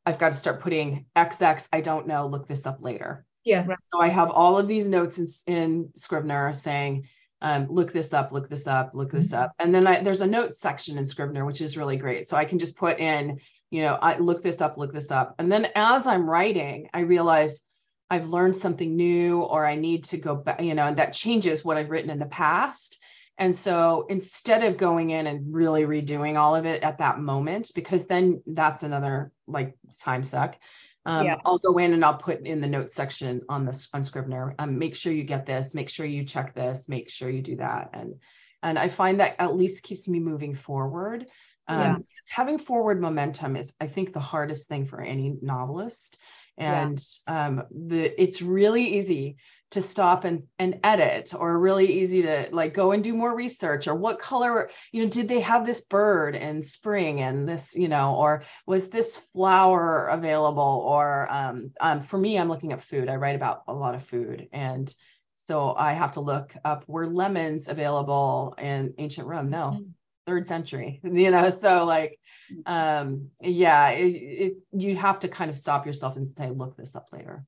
I've 0.06 0.20
got 0.20 0.32
to 0.32 0.38
start 0.38 0.62
putting 0.62 1.08
XX, 1.16 1.68
I 1.74 1.82
don't 1.82 2.08
know, 2.08 2.28
look 2.28 2.48
this 2.48 2.66
up 2.66 2.78
later. 2.82 3.26
Yeah. 3.44 3.66
So 3.66 4.00
I 4.00 4.08
have 4.08 4.30
all 4.32 4.58
of 4.58 4.68
these 4.68 4.88
notes 4.88 5.18
in, 5.20 5.28
in 5.48 5.90
Scrivener 5.96 6.54
saying, 6.54 7.08
um, 7.46 7.68
look 7.70 7.94
this 7.94 8.12
up, 8.12 8.32
look 8.32 8.50
this 8.50 8.66
up, 8.66 8.96
look 8.96 9.12
this 9.12 9.28
mm-hmm. 9.28 9.44
up. 9.44 9.54
And 9.60 9.74
then 9.74 9.86
I, 9.86 10.02
there's 10.02 10.22
a 10.22 10.28
notes 10.28 10.60
section 10.60 10.98
in 10.98 11.06
Scrivener, 11.06 11.46
which 11.46 11.62
is 11.62 11.78
really 11.78 11.96
great. 11.96 12.28
So 12.28 12.36
I 12.36 12.44
can 12.44 12.58
just 12.58 12.76
put 12.76 12.98
in, 12.98 13.40
you 13.70 13.84
know, 13.84 14.00
I 14.02 14.18
look 14.18 14.42
this 14.42 14.62
up, 14.62 14.78
look 14.78 14.92
this 14.92 15.12
up. 15.12 15.36
And 15.38 15.52
then 15.52 15.68
as 15.76 16.08
I'm 16.08 16.28
writing, 16.28 16.90
I 16.92 17.02
realize 17.02 17.62
I've 18.10 18.30
learned 18.30 18.56
something 18.56 18.96
new 18.96 19.42
or 19.42 19.64
I 19.64 19.76
need 19.76 20.06
to 20.06 20.18
go 20.18 20.36
back, 20.36 20.60
you 20.60 20.74
know, 20.74 20.88
and 20.88 20.98
that 20.98 21.14
changes 21.14 21.64
what 21.64 21.78
I've 21.78 21.92
written 21.92 22.10
in 22.10 22.18
the 22.18 22.26
past. 22.26 22.98
And 23.38 23.56
so 23.56 24.08
instead 24.10 24.64
of 24.64 24.78
going 24.78 25.12
in 25.12 25.28
and 25.28 25.54
really 25.54 25.84
redoing 25.84 26.38
all 26.38 26.56
of 26.56 26.66
it 26.66 26.82
at 26.82 26.98
that 26.98 27.20
moment, 27.20 27.72
because 27.76 28.08
then 28.08 28.42
that's 28.48 28.82
another 28.82 29.32
like 29.46 29.78
time 30.00 30.24
suck, 30.24 30.58
um, 31.06 31.26
yeah. 31.26 31.38
I'll 31.46 31.60
go 31.60 31.78
in 31.78 31.94
and 31.94 32.04
I'll 32.04 32.18
put 32.18 32.46
in 32.46 32.62
the 32.62 32.68
notes 32.68 32.96
section 32.96 33.42
on 33.48 33.66
this 33.66 33.88
on 33.94 34.04
Scrivener. 34.04 34.56
Um, 34.58 34.80
make 34.80 34.96
sure 34.96 35.14
you 35.14 35.24
get 35.24 35.46
this. 35.46 35.76
Make 35.76 35.90
sure 35.90 36.06
you 36.06 36.26
check 36.26 36.54
this. 36.54 36.90
Make 36.90 37.10
sure 37.10 37.30
you 37.30 37.42
do 37.42 37.58
that. 37.58 37.92
And 37.94 38.16
and 38.64 38.80
I 38.80 38.90
find 38.90 39.20
that 39.20 39.36
at 39.40 39.56
least 39.56 39.84
keeps 39.84 40.08
me 40.08 40.20
moving 40.20 40.56
forward. 40.56 41.28
Um, 41.68 41.80
yeah. 41.80 41.98
Having 42.30 42.60
forward 42.60 43.02
momentum 43.02 43.56
is, 43.56 43.74
I 43.80 43.88
think, 43.88 44.14
the 44.14 44.20
hardest 44.20 44.68
thing 44.68 44.86
for 44.86 45.02
any 45.02 45.36
novelist. 45.42 46.20
And 46.58 47.04
yeah. 47.28 47.48
um, 47.48 47.64
the 47.72 48.22
it's 48.22 48.42
really 48.42 48.98
easy 48.98 49.38
to 49.72 49.82
stop 49.82 50.24
and, 50.24 50.44
and 50.60 50.80
edit 50.84 51.34
or 51.38 51.60
really 51.60 52.00
easy 52.00 52.22
to 52.22 52.48
like 52.52 52.74
go 52.74 52.92
and 52.92 53.04
do 53.04 53.14
more 53.14 53.36
research 53.36 53.88
or 53.88 53.96
what 53.96 54.20
color 54.20 54.70
you 54.92 55.04
know 55.04 55.10
did 55.10 55.28
they 55.28 55.42
have 55.42 55.66
this 55.66 55.82
bird 55.82 56.36
in 56.36 56.64
spring 56.64 57.22
and 57.22 57.50
this 57.50 57.76
you 57.76 57.88
know 57.88 58.16
or 58.16 58.44
was 58.68 58.90
this 58.90 59.18
flower 59.34 60.08
available 60.10 60.84
or 60.88 61.30
um, 61.32 61.72
um, 61.82 62.04
for 62.04 62.18
me 62.18 62.38
i'm 62.38 62.48
looking 62.48 62.72
at 62.72 62.84
food 62.84 63.10
i 63.10 63.16
write 63.16 63.36
about 63.36 63.64
a 63.68 63.74
lot 63.74 63.96
of 63.96 64.04
food 64.04 64.48
and 64.54 64.94
so 65.36 65.76
i 65.76 65.94
have 65.94 66.12
to 66.12 66.22
look 66.22 66.56
up 66.64 66.86
were 66.88 67.08
lemons 67.08 67.68
available 67.68 68.56
in 68.58 68.94
ancient 68.98 69.28
rome 69.28 69.50
no 69.50 69.72
mm-hmm. 69.74 69.90
Third 70.26 70.48
century 70.48 71.00
you 71.04 71.32
know 71.32 71.50
so 71.50 71.86
like 71.86 72.20
mm-hmm. 72.52 72.72
um 72.72 73.30
yeah 73.42 73.90
it, 73.90 74.08
it 74.08 74.54
you 74.72 74.96
have 74.96 75.20
to 75.20 75.28
kind 75.28 75.50
of 75.50 75.58
stop 75.58 75.86
yourself 75.86 76.16
and 76.16 76.30
say 76.36 76.50
look 76.50 76.76
this 76.78 76.96
up 76.96 77.08
later. 77.12 77.46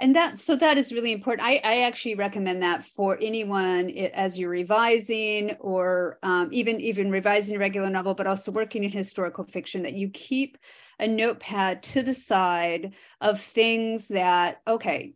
And 0.00 0.16
that 0.16 0.38
so 0.40 0.56
that 0.56 0.76
is 0.76 0.92
really 0.92 1.12
important. 1.12 1.46
I, 1.46 1.60
I 1.62 1.82
actually 1.82 2.16
recommend 2.16 2.62
that 2.62 2.82
for 2.82 3.16
anyone 3.20 3.90
as 3.90 4.38
you're 4.38 4.50
revising 4.50 5.52
or 5.60 6.18
um, 6.22 6.48
even 6.52 6.80
even 6.80 7.10
revising 7.10 7.56
a 7.56 7.60
regular 7.60 7.90
novel 7.90 8.14
but 8.14 8.26
also 8.26 8.50
working 8.50 8.84
in 8.84 8.90
historical 8.90 9.44
fiction 9.44 9.82
that 9.82 9.94
you 9.94 10.10
keep 10.10 10.58
a 10.98 11.06
notepad 11.06 11.82
to 11.82 12.02
the 12.02 12.14
side 12.14 12.94
of 13.20 13.40
things 13.40 14.08
that 14.08 14.60
okay 14.66 15.14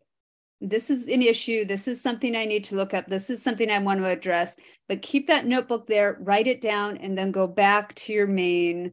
this 0.60 0.90
is 0.90 1.06
an 1.06 1.22
issue. 1.22 1.64
This 1.64 1.86
is 1.86 2.00
something 2.00 2.34
i 2.34 2.44
need 2.44 2.64
to 2.64 2.76
look 2.76 2.92
up. 2.92 3.06
This 3.06 3.30
is 3.30 3.42
something 3.42 3.70
i 3.70 3.78
want 3.78 4.00
to 4.00 4.06
address 4.06 4.58
but 4.88 5.02
keep 5.02 5.26
that 5.26 5.46
notebook 5.46 5.86
there 5.86 6.16
write 6.20 6.46
it 6.46 6.60
down 6.60 6.96
and 6.96 7.16
then 7.16 7.30
go 7.30 7.46
back 7.46 7.94
to 7.94 8.12
your 8.12 8.26
main 8.26 8.92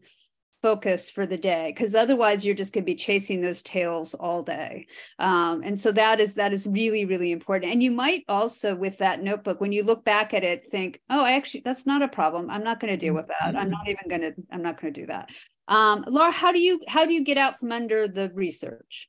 focus 0.65 1.11
for 1.11 1.27
the 1.27 1.37
day 1.37 1.71
because 1.71 1.93
otherwise 1.93 2.43
you're 2.43 2.55
just 2.55 2.73
going 2.73 2.81
to 2.81 2.91
be 2.91 2.95
chasing 2.95 3.39
those 3.39 3.61
tails 3.61 4.15
all 4.15 4.41
day. 4.41 4.87
Um, 5.19 5.61
and 5.63 5.79
so 5.79 5.91
that 5.91 6.19
is 6.19 6.33
that 6.35 6.53
is 6.53 6.65
really 6.65 7.05
really 7.05 7.31
important. 7.31 7.71
And 7.71 7.83
you 7.83 7.91
might 7.91 8.23
also 8.27 8.75
with 8.75 8.97
that 8.97 9.21
notebook 9.21 9.61
when 9.61 9.71
you 9.71 9.83
look 9.83 10.03
back 10.03 10.33
at 10.33 10.43
it 10.43 10.71
think 10.71 11.01
oh 11.11 11.23
actually 11.23 11.61
that's 11.63 11.85
not 11.85 12.01
a 12.01 12.07
problem. 12.07 12.49
I'm 12.49 12.63
not 12.63 12.79
going 12.79 12.91
to 12.91 12.97
deal 12.97 13.13
with 13.13 13.27
that. 13.27 13.55
I'm 13.55 13.69
not 13.69 13.87
even 13.87 14.09
going 14.09 14.21
to 14.21 14.33
i'm 14.51 14.63
not 14.63 14.81
going 14.81 14.91
to 14.91 15.01
do 15.01 15.05
that. 15.05 15.29
Um, 15.67 16.03
lara 16.07 16.31
how 16.31 16.51
do 16.51 16.59
you 16.59 16.81
how 16.87 17.05
do 17.05 17.13
you 17.13 17.23
get 17.23 17.37
out 17.37 17.59
from 17.59 17.71
under 17.71 18.07
the 18.07 18.31
research? 18.33 19.07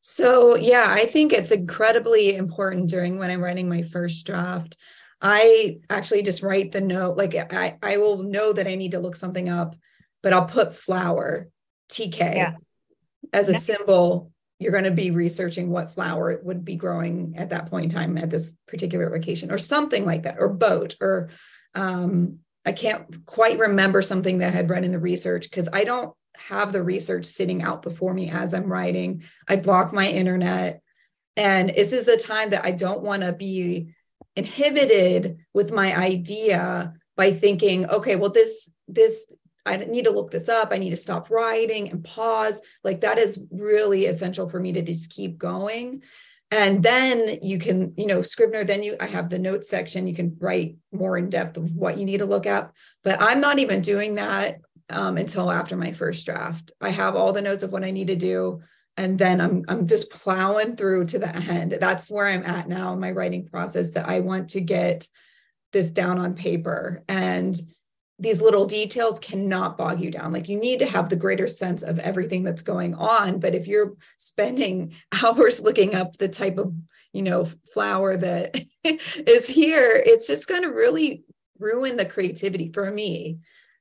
So 0.00 0.56
yeah 0.56 0.86
i 0.88 1.06
think 1.06 1.32
it's 1.32 1.52
incredibly 1.52 2.36
important 2.36 2.90
during 2.90 3.18
when 3.18 3.30
i'm 3.30 3.42
writing 3.42 3.68
my 3.68 3.82
first 3.82 4.26
draft 4.26 4.76
I 5.20 5.80
actually 5.90 6.22
just 6.22 6.42
write 6.42 6.72
the 6.72 6.80
note. 6.80 7.16
Like 7.16 7.34
I, 7.34 7.76
I 7.82 7.96
will 7.96 8.22
know 8.22 8.52
that 8.52 8.68
I 8.68 8.74
need 8.76 8.92
to 8.92 9.00
look 9.00 9.16
something 9.16 9.48
up 9.48 9.74
but 10.22 10.32
I'll 10.32 10.46
put 10.46 10.74
flower 10.74 11.48
TK 11.90 12.18
yeah. 12.18 12.54
as 13.32 13.48
a 13.48 13.52
yeah. 13.52 13.58
symbol. 13.58 14.32
You're 14.58 14.72
going 14.72 14.84
to 14.84 14.90
be 14.90 15.10
researching 15.10 15.70
what 15.70 15.92
flower 15.92 16.40
would 16.42 16.64
be 16.64 16.74
growing 16.74 17.34
at 17.36 17.50
that 17.50 17.70
point 17.70 17.84
in 17.84 17.90
time 17.90 18.18
at 18.18 18.30
this 18.30 18.54
particular 18.66 19.08
location, 19.10 19.52
or 19.52 19.58
something 19.58 20.04
like 20.04 20.24
that, 20.24 20.36
or 20.40 20.48
boat, 20.48 20.96
or 21.00 21.30
um, 21.74 22.40
I 22.66 22.72
can't 22.72 23.24
quite 23.24 23.58
remember 23.58 24.02
something 24.02 24.38
that 24.38 24.52
I 24.52 24.56
had 24.56 24.70
read 24.70 24.84
in 24.84 24.90
the 24.90 24.98
research 24.98 25.48
because 25.48 25.68
I 25.72 25.84
don't 25.84 26.12
have 26.36 26.72
the 26.72 26.82
research 26.82 27.24
sitting 27.24 27.62
out 27.62 27.82
before 27.82 28.12
me 28.12 28.30
as 28.30 28.52
I'm 28.52 28.70
writing. 28.70 29.22
I 29.48 29.56
block 29.56 29.92
my 29.92 30.08
internet. 30.08 30.82
And 31.36 31.70
this 31.70 31.92
is 31.92 32.08
a 32.08 32.16
time 32.16 32.50
that 32.50 32.64
I 32.64 32.72
don't 32.72 33.02
want 33.02 33.22
to 33.22 33.32
be 33.32 33.94
inhibited 34.38 35.38
with 35.52 35.72
my 35.72 35.96
idea 35.96 36.94
by 37.16 37.32
thinking, 37.32 37.90
okay, 37.90 38.16
well, 38.16 38.30
this 38.30 38.70
this 38.86 39.26
I 39.66 39.76
need 39.76 40.04
to 40.04 40.12
look 40.12 40.30
this 40.30 40.48
up. 40.48 40.68
I 40.72 40.78
need 40.78 40.90
to 40.90 40.96
stop 40.96 41.28
writing 41.28 41.90
and 41.90 42.02
pause. 42.02 42.62
Like 42.84 43.02
that 43.02 43.18
is 43.18 43.44
really 43.50 44.06
essential 44.06 44.48
for 44.48 44.58
me 44.58 44.72
to 44.72 44.82
just 44.82 45.10
keep 45.10 45.36
going. 45.36 46.02
And 46.50 46.82
then 46.82 47.40
you 47.42 47.58
can, 47.58 47.92
you 47.98 48.06
know, 48.06 48.22
Scrivener, 48.22 48.64
then 48.64 48.82
you, 48.82 48.96
I 48.98 49.06
have 49.06 49.28
the 49.28 49.38
notes 49.38 49.68
section. 49.68 50.06
You 50.06 50.14
can 50.14 50.36
write 50.40 50.76
more 50.92 51.18
in 51.18 51.28
depth 51.28 51.58
of 51.58 51.70
what 51.72 51.98
you 51.98 52.06
need 52.06 52.18
to 52.18 52.24
look 52.24 52.46
up. 52.46 52.72
But 53.04 53.20
I'm 53.20 53.42
not 53.42 53.58
even 53.58 53.82
doing 53.82 54.14
that 54.14 54.60
um, 54.88 55.18
until 55.18 55.52
after 55.52 55.76
my 55.76 55.92
first 55.92 56.24
draft. 56.24 56.72
I 56.80 56.88
have 56.88 57.14
all 57.14 57.34
the 57.34 57.42
notes 57.42 57.62
of 57.62 57.70
what 57.70 57.84
I 57.84 57.90
need 57.90 58.06
to 58.06 58.16
do. 58.16 58.62
And 58.98 59.16
then 59.16 59.40
I'm, 59.40 59.64
I'm 59.68 59.86
just 59.86 60.10
plowing 60.10 60.74
through 60.74 61.06
to 61.06 61.20
the 61.20 61.34
end. 61.34 61.78
That's 61.80 62.10
where 62.10 62.26
I'm 62.26 62.44
at 62.44 62.68
now 62.68 62.92
in 62.92 63.00
my 63.00 63.12
writing 63.12 63.46
process 63.46 63.92
that 63.92 64.08
I 64.08 64.20
want 64.20 64.50
to 64.50 64.60
get 64.60 65.06
this 65.72 65.90
down 65.90 66.18
on 66.18 66.34
paper. 66.34 67.04
And 67.08 67.58
these 68.18 68.40
little 68.40 68.66
details 68.66 69.20
cannot 69.20 69.78
bog 69.78 70.00
you 70.00 70.10
down. 70.10 70.32
Like 70.32 70.48
you 70.48 70.58
need 70.58 70.80
to 70.80 70.86
have 70.86 71.08
the 71.08 71.14
greater 71.14 71.46
sense 71.46 71.84
of 71.84 72.00
everything 72.00 72.42
that's 72.42 72.62
going 72.62 72.96
on. 72.96 73.38
But 73.38 73.54
if 73.54 73.68
you're 73.68 73.94
spending 74.18 74.94
hours 75.22 75.62
looking 75.62 75.94
up 75.94 76.16
the 76.16 76.28
type 76.28 76.58
of, 76.58 76.74
you 77.12 77.22
know, 77.22 77.44
flower 77.72 78.16
that 78.16 78.60
is 78.84 79.46
here, 79.46 80.02
it's 80.04 80.26
just 80.26 80.48
going 80.48 80.62
to 80.62 80.72
really 80.72 81.22
ruin 81.60 81.96
the 81.96 82.04
creativity 82.04 82.72
for 82.72 82.90
me. 82.90 83.38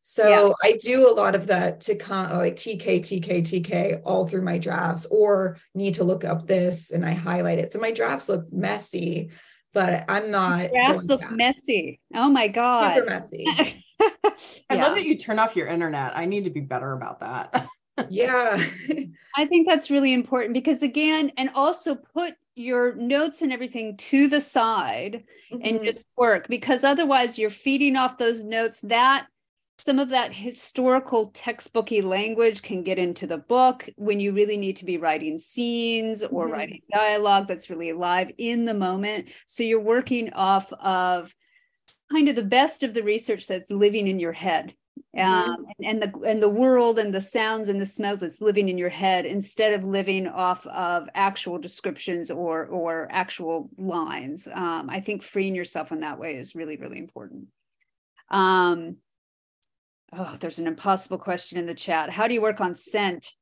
So 0.09 0.29
yeah. 0.29 0.69
I 0.69 0.77
do 0.81 1.11
a 1.11 1.11
lot 1.11 1.35
of 1.35 1.47
that 1.47 1.81
to 1.81 1.95
con- 1.95 2.33
like 2.37 2.55
TK, 2.55 3.01
TK, 3.01 3.41
TK 3.41 4.01
all 4.05 4.25
through 4.25 4.43
my 4.43 4.57
drafts, 4.57 5.05
or 5.07 5.57
need 5.75 5.95
to 5.95 6.05
look 6.05 6.23
up 6.23 6.47
this 6.47 6.91
and 6.91 7.05
I 7.05 7.11
highlight 7.11 7.59
it. 7.59 7.73
So 7.73 7.79
my 7.79 7.91
drafts 7.91 8.29
look 8.29 8.49
messy, 8.53 9.31
but 9.73 10.05
I'm 10.07 10.31
not. 10.31 10.69
Drafts 10.69 11.09
look 11.09 11.29
messy. 11.29 11.99
Oh 12.15 12.29
my 12.29 12.47
god, 12.47 12.95
super 12.95 13.05
messy. 13.05 13.45
I 13.49 14.31
yeah. 14.71 14.81
love 14.81 14.95
that 14.95 15.05
you 15.05 15.17
turn 15.17 15.39
off 15.39 15.57
your 15.57 15.67
internet. 15.67 16.15
I 16.15 16.23
need 16.23 16.45
to 16.45 16.51
be 16.51 16.61
better 16.61 16.93
about 16.93 17.19
that. 17.19 17.67
yeah. 18.09 18.63
I 19.35 19.45
think 19.45 19.67
that's 19.67 19.91
really 19.91 20.13
important 20.13 20.53
because, 20.53 20.83
again, 20.83 21.33
and 21.35 21.49
also 21.53 21.95
put 21.95 22.33
your 22.55 22.95
notes 22.95 23.41
and 23.41 23.51
everything 23.51 23.97
to 23.97 24.29
the 24.29 24.39
side 24.39 25.25
mm-hmm. 25.51 25.61
and 25.65 25.83
just 25.83 26.05
work 26.15 26.47
because 26.47 26.85
otherwise 26.85 27.37
you're 27.37 27.49
feeding 27.49 27.97
off 27.97 28.17
those 28.17 28.41
notes 28.41 28.79
that 28.81 29.27
some 29.79 29.99
of 29.99 30.09
that 30.09 30.33
historical 30.33 31.31
textbooky 31.31 32.03
language 32.03 32.61
can 32.63 32.81
get 32.83 32.97
into 32.97 33.27
the 33.27 33.37
book 33.37 33.87
when 33.95 34.19
you 34.19 34.33
really 34.33 34.57
need 34.57 34.75
to 34.77 34.85
be 34.85 34.97
writing 34.97 35.37
scenes 35.37 36.23
or 36.23 36.45
mm-hmm. 36.45 36.53
writing 36.53 36.81
dialogue 36.91 37.47
that's 37.47 37.69
really 37.69 37.91
alive 37.91 38.31
in 38.37 38.65
the 38.65 38.73
moment 38.73 39.29
so 39.45 39.63
you're 39.63 39.79
working 39.79 40.33
off 40.33 40.73
of 40.73 41.33
kind 42.11 42.27
of 42.27 42.35
the 42.35 42.43
best 42.43 42.83
of 42.83 42.93
the 42.93 43.03
research 43.03 43.47
that's 43.47 43.69
living 43.69 44.07
in 44.07 44.19
your 44.19 44.31
head 44.31 44.73
mm-hmm. 45.15 45.51
um, 45.51 45.65
and, 45.79 46.01
and, 46.01 46.01
the 46.01 46.19
and 46.27 46.41
the 46.41 46.49
world 46.49 46.97
and 46.97 47.13
the 47.13 47.21
sounds 47.21 47.69
and 47.69 47.79
the 47.79 47.85
smells 47.85 48.19
that's 48.19 48.41
living 48.41 48.69
in 48.69 48.77
your 48.77 48.89
head 48.89 49.25
instead 49.25 49.73
of 49.73 49.83
living 49.83 50.27
off 50.27 50.65
of 50.67 51.07
actual 51.13 51.59
descriptions 51.59 52.31
or 52.31 52.65
or 52.65 53.07
actual 53.11 53.69
lines 53.77 54.47
um, 54.53 54.89
i 54.89 54.99
think 54.99 55.21
freeing 55.21 55.53
yourself 55.53 55.91
in 55.91 55.99
that 55.99 56.19
way 56.19 56.35
is 56.35 56.55
really 56.55 56.77
really 56.77 56.97
important 56.97 57.47
um, 58.29 58.97
oh 60.13 60.35
there's 60.39 60.59
an 60.59 60.67
impossible 60.67 61.17
question 61.17 61.57
in 61.57 61.65
the 61.65 61.73
chat 61.73 62.09
how 62.09 62.27
do 62.27 62.33
you 62.33 62.41
work 62.41 62.61
on 62.61 62.75
scent 62.75 63.33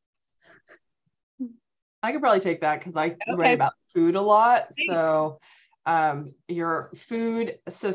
i 2.04 2.12
could 2.12 2.22
probably 2.22 2.40
take 2.40 2.62
that 2.62 2.80
because 2.80 2.96
i 2.96 3.08
okay. 3.08 3.18
write 3.36 3.54
about 3.54 3.74
food 3.94 4.16
a 4.16 4.22
lot 4.22 4.68
so 4.88 5.40
um, 5.88 6.34
your 6.48 6.92
food 6.96 7.60
so 7.70 7.92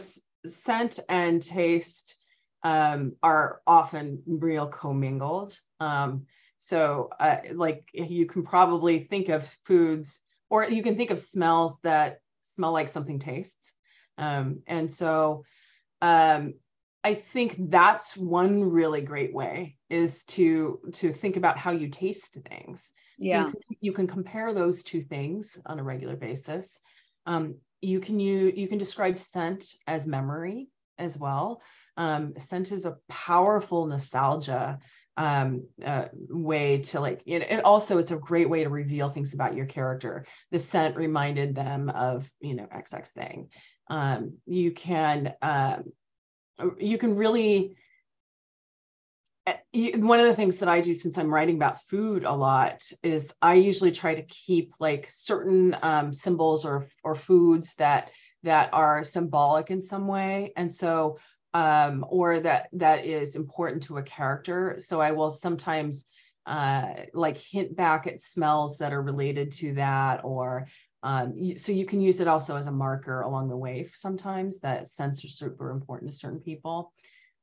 scent 0.47 1.01
and 1.09 1.43
taste 1.43 2.17
um, 2.63 3.17
are 3.23 3.61
often 3.67 4.23
real 4.27 4.67
commingled. 4.67 5.59
Um, 5.81 6.27
so, 6.59 7.11
uh, 7.19 7.39
like, 7.53 7.89
you 7.93 8.27
can 8.27 8.45
probably 8.45 9.01
think 9.01 9.29
of 9.29 9.49
foods, 9.65 10.21
or 10.51 10.65
you 10.65 10.83
can 10.83 10.97
think 10.97 11.11
of 11.11 11.19
smells 11.19 11.81
that 11.81 12.21
smell 12.43 12.73
like 12.73 12.89
something 12.89 13.19
tastes. 13.19 13.73
Um, 14.19 14.63
and 14.67 14.93
so, 14.93 15.45
um, 16.03 16.55
I 17.03 17.15
think 17.15 17.57
that's 17.71 18.17
one 18.17 18.63
really 18.63 19.01
great 19.01 19.33
way 19.33 19.77
is 19.89 20.25
to 20.25 20.81
to 20.95 21.13
think 21.13 21.37
about 21.37 21.57
how 21.57 21.71
you 21.71 21.89
taste 21.89 22.37
things. 22.49 22.93
Yeah, 23.19 23.45
so 23.45 23.47
you, 23.47 23.53
can, 23.53 23.77
you 23.81 23.93
can 23.93 24.07
compare 24.07 24.53
those 24.53 24.83
two 24.83 25.03
things 25.03 25.59
on 25.65 25.79
a 25.79 25.83
regular 25.83 26.17
basis. 26.17 26.81
Um, 27.27 27.57
you 27.81 28.01
can 28.01 28.21
you 28.21 28.53
you 28.55 28.69
can 28.69 28.79
describe 28.79 29.19
scent 29.19 29.75
as 29.87 30.07
memory 30.07 30.69
as 30.99 31.17
well. 31.19 31.63
Um, 31.97 32.35
scent 32.37 32.71
is 32.71 32.85
a 32.85 32.97
powerful 33.09 33.87
nostalgia 33.87 34.79
um, 35.17 35.67
uh, 35.85 36.07
way 36.29 36.79
to 36.79 37.01
like 37.01 37.23
it, 37.27 37.43
it, 37.43 37.65
also 37.65 37.99
it's 37.99 38.11
a 38.11 38.17
great 38.17 38.49
way 38.49 38.65
to 38.65 38.71
reveal 38.71 39.11
things 39.11 39.35
about 39.35 39.55
your 39.55 39.67
character 39.67 40.25
the 40.51 40.59
scent 40.59 40.97
reminded 40.97 41.55
them 41.55 41.91
of 41.91 42.31
you 42.41 42.55
know 42.55 42.67
xx 42.75 43.09
thing 43.09 43.49
um, 43.89 44.35
you 44.47 44.71
can 44.71 45.35
um, 45.43 45.93
you 46.79 46.99
can 46.99 47.17
really 47.17 47.77
Eh, 49.47 49.97
one 49.97 50.21
of 50.21 50.27
the 50.27 50.35
things 50.35 50.59
that 50.59 50.69
I 50.69 50.81
do 50.81 50.95
since 50.95 51.17
I'm 51.17 51.33
writing 51.33 51.57
about 51.57 51.83
food 51.89 52.25
a 52.25 52.33
lot 52.33 52.83
is 53.03 53.33
I 53.41 53.55
usually 53.55 53.93
try 53.93 54.15
to 54.15 54.23
keep 54.23 54.75
like 54.81 55.07
certain 55.09 55.77
um, 55.83 56.13
symbols 56.13 56.65
or 56.65 56.87
or 57.03 57.15
foods 57.15 57.75
that 57.77 58.11
that 58.43 58.71
are 58.73 59.05
symbolic 59.05 59.71
in 59.71 59.83
some 59.83 60.07
way, 60.07 60.53
and 60.57 60.75
so 60.75 61.19
um, 61.55 62.05
or 62.09 62.41
that 62.41 62.69
that 62.75 63.05
is 63.07 63.35
important 63.35 63.83
to 63.85 63.99
a 63.99 64.03
character. 64.03 64.77
So 64.79 65.01
I 65.01 65.13
will 65.13 65.31
sometimes 65.31 66.07
uh, 66.47 66.93
like 67.15 67.39
hint 67.39 67.77
back 67.77 68.07
at 68.07 68.23
smells 68.23 68.79
that 68.79 68.93
are 68.93 69.03
related 69.03 69.53
to 69.53 69.75
that 69.75 70.21
or 70.25 70.67
um, 71.03 71.57
so 71.57 71.73
you 71.73 71.87
can 71.87 72.01
use 72.01 72.21
it 72.21 72.29
also 72.29 72.57
as 72.57 72.67
a 72.67 72.73
marker 72.73 73.23
along 73.23 73.49
the 73.49 73.57
way 73.57 73.89
sometimes 73.95 74.61
that 74.61 74.89
scents 74.89 75.25
are 75.25 75.29
super 75.29 75.71
important 75.71 76.11
to 76.11 76.17
certain 76.17 76.41
people. 76.41 76.93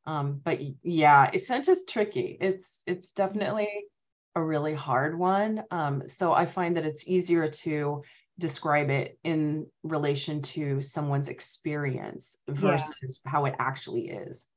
Um, 0.06 0.40
but 0.44 0.60
yeah 0.84 1.36
scent 1.38 1.68
is 1.68 1.84
tricky. 1.88 2.38
It's 2.40 2.80
it's 2.86 3.10
definitely 3.12 3.70
a 4.36 4.44
really 4.44 4.74
hard 4.74 5.18
one. 5.18 5.64
Um, 5.72 6.04
so 6.08 6.34
i 6.34 6.46
find 6.46 6.78
that 6.78 6.86
it's 6.86 7.08
easier 7.08 7.50
to 7.50 8.04
describe 8.40 8.92
it 8.92 9.18
in 9.24 9.66
relation 9.82 10.44
to 10.44 10.80
someone's 10.80 11.28
experience 11.28 12.38
versus 12.48 13.20
yeah. 13.26 13.32
how 13.32 13.46
it 13.46 13.56
actually 13.58 14.10
is. 14.10 14.48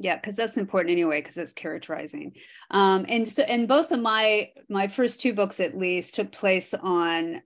Yeah 0.00 0.16
because 0.16 0.36
that's 0.36 0.56
important 0.56 0.92
anyway 0.92 1.20
because 1.20 1.38
it's 1.38 1.54
characterizing. 1.54 2.32
Um, 2.72 3.06
and 3.08 3.26
so 3.28 3.44
and 3.44 3.68
both 3.68 3.92
of 3.92 4.00
my 4.00 4.50
my 4.68 4.88
first 4.88 5.20
two 5.20 5.32
books 5.32 5.60
at 5.60 5.78
least 5.78 6.16
took 6.16 6.32
place 6.32 6.74
on 6.74 7.40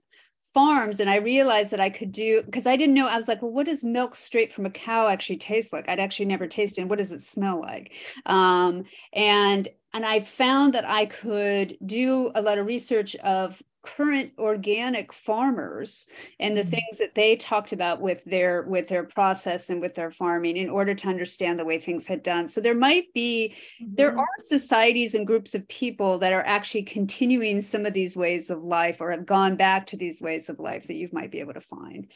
farms 0.53 0.99
and 0.99 1.09
i 1.09 1.15
realized 1.15 1.71
that 1.71 1.79
i 1.79 1.89
could 1.89 2.11
do 2.11 2.41
because 2.43 2.67
i 2.67 2.75
didn't 2.75 2.95
know 2.95 3.07
i 3.07 3.15
was 3.15 3.27
like 3.27 3.41
well 3.41 3.51
what 3.51 3.65
does 3.65 3.83
milk 3.83 4.15
straight 4.15 4.53
from 4.53 4.65
a 4.65 4.69
cow 4.69 5.07
actually 5.07 5.37
taste 5.37 5.73
like? 5.73 5.87
I'd 5.89 5.99
actually 5.99 6.27
never 6.27 6.47
tasted 6.47 6.81
and 6.81 6.89
what 6.89 6.99
does 6.99 7.11
it 7.11 7.21
smell 7.21 7.59
like? 7.59 7.93
Um, 8.25 8.83
and 9.11 9.67
and 9.93 10.05
i 10.05 10.19
found 10.19 10.73
that 10.73 10.85
i 10.85 11.05
could 11.05 11.77
do 11.85 12.31
a 12.35 12.41
lot 12.41 12.57
of 12.57 12.65
research 12.65 13.15
of 13.17 13.61
current 13.83 14.31
organic 14.37 15.11
farmers 15.11 16.07
and 16.39 16.55
the 16.55 16.61
mm-hmm. 16.61 16.69
things 16.71 16.97
that 16.97 17.13
they 17.15 17.35
talked 17.35 17.73
about 17.73 17.99
with 17.99 18.23
their 18.23 18.63
with 18.63 18.87
their 18.87 19.03
process 19.03 19.69
and 19.69 19.81
with 19.81 19.93
their 19.93 20.09
farming 20.09 20.55
in 20.55 20.69
order 20.69 20.95
to 20.95 21.09
understand 21.09 21.59
the 21.59 21.65
way 21.65 21.77
things 21.77 22.07
had 22.07 22.23
done 22.23 22.47
so 22.47 22.61
there 22.61 22.73
might 22.73 23.11
be 23.13 23.53
mm-hmm. 23.81 23.93
there 23.95 24.17
are 24.17 24.25
societies 24.41 25.15
and 25.15 25.27
groups 25.27 25.53
of 25.53 25.67
people 25.67 26.17
that 26.17 26.31
are 26.31 26.45
actually 26.45 26.83
continuing 26.83 27.59
some 27.59 27.85
of 27.85 27.93
these 27.93 28.15
ways 28.15 28.49
of 28.49 28.63
life 28.63 29.01
or 29.01 29.11
have 29.11 29.25
gone 29.25 29.55
back 29.57 29.85
to 29.85 29.97
these 29.97 30.21
ways 30.21 30.49
of 30.49 30.59
life 30.59 30.87
that 30.87 30.95
you 30.95 31.09
might 31.11 31.31
be 31.31 31.41
able 31.41 31.53
to 31.53 31.61
find 31.61 32.09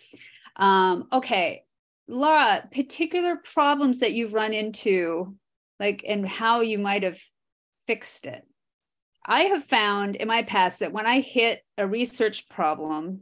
um, 0.56 1.08
okay 1.12 1.64
laura 2.08 2.66
particular 2.72 3.36
problems 3.36 4.00
that 4.00 4.14
you've 4.14 4.34
run 4.34 4.54
into 4.54 5.36
like 5.82 6.06
and 6.08 6.26
how 6.26 6.62
you 6.62 6.80
might 6.80 7.04
have 7.04 7.20
fixed 7.86 8.26
it 8.26 8.48
I 9.28 9.42
have 9.42 9.64
found 9.64 10.16
in 10.16 10.28
my 10.28 10.44
past 10.44 10.80
that 10.80 10.94
when 10.94 11.06
I 11.06 11.20
hit 11.20 11.62
a 11.78 11.86
research 11.86 12.48
problem 12.48 13.22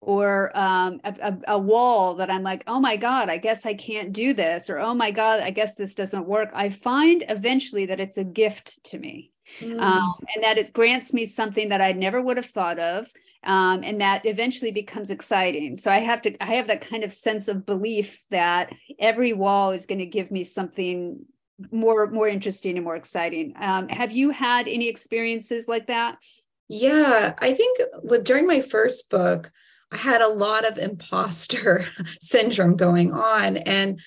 or 0.00 0.56
um, 0.56 1.00
a, 1.02 1.14
a, 1.20 1.38
a, 1.54 1.58
wall 1.58 2.14
that 2.14 2.30
I'm 2.30 2.44
like, 2.44 2.62
oh 2.68 2.78
my 2.78 2.96
God, 2.96 3.28
I 3.28 3.36
guess 3.36 3.66
I 3.66 3.74
can't 3.74 4.12
do 4.12 4.32
this, 4.32 4.70
or 4.70 4.78
oh 4.78 4.94
my 4.94 5.10
God, 5.10 5.40
I 5.40 5.50
guess 5.50 5.74
this 5.74 5.96
doesn't 5.96 6.26
work, 6.26 6.50
I 6.54 6.68
find 6.68 7.24
eventually 7.28 7.86
that 7.86 7.98
it's 7.98 8.16
a 8.16 8.24
gift 8.24 8.82
to 8.84 8.98
me. 8.98 9.32
Mm. 9.60 9.80
Um, 9.80 10.14
and 10.34 10.44
that 10.44 10.58
it 10.58 10.72
grants 10.72 11.14
me 11.14 11.24
something 11.24 11.70
that 11.70 11.80
I 11.80 11.92
never 11.92 12.20
would 12.20 12.36
have 12.36 12.46
thought 12.46 12.78
of. 12.78 13.10
Um, 13.44 13.82
and 13.82 14.00
that 14.00 14.26
eventually 14.26 14.72
becomes 14.72 15.10
exciting. 15.10 15.76
So 15.76 15.90
I 15.90 16.00
have 16.00 16.20
to, 16.22 16.36
I 16.42 16.56
have 16.56 16.66
that 16.66 16.82
kind 16.82 17.02
of 17.02 17.12
sense 17.12 17.48
of 17.48 17.64
belief 17.64 18.22
that 18.30 18.70
every 18.98 19.32
wall 19.32 19.70
is 19.70 19.86
going 19.86 20.00
to 20.00 20.06
give 20.06 20.30
me 20.30 20.44
something 20.44 21.24
more 21.70 22.08
more 22.08 22.28
interesting 22.28 22.76
and 22.76 22.84
more 22.84 22.96
exciting. 22.96 23.54
Um, 23.58 23.88
have 23.88 24.12
you 24.12 24.30
had 24.30 24.68
any 24.68 24.88
experiences 24.88 25.68
like 25.68 25.86
that? 25.88 26.18
Yeah, 26.68 27.34
I 27.38 27.54
think 27.54 27.80
with 28.02 28.24
during 28.24 28.46
my 28.46 28.60
first 28.60 29.10
book, 29.10 29.50
I 29.90 29.96
had 29.96 30.20
a 30.20 30.28
lot 30.28 30.66
of 30.66 30.78
imposter 30.78 31.84
syndrome 32.20 32.76
going 32.76 33.12
on. 33.12 33.56
And 33.56 34.00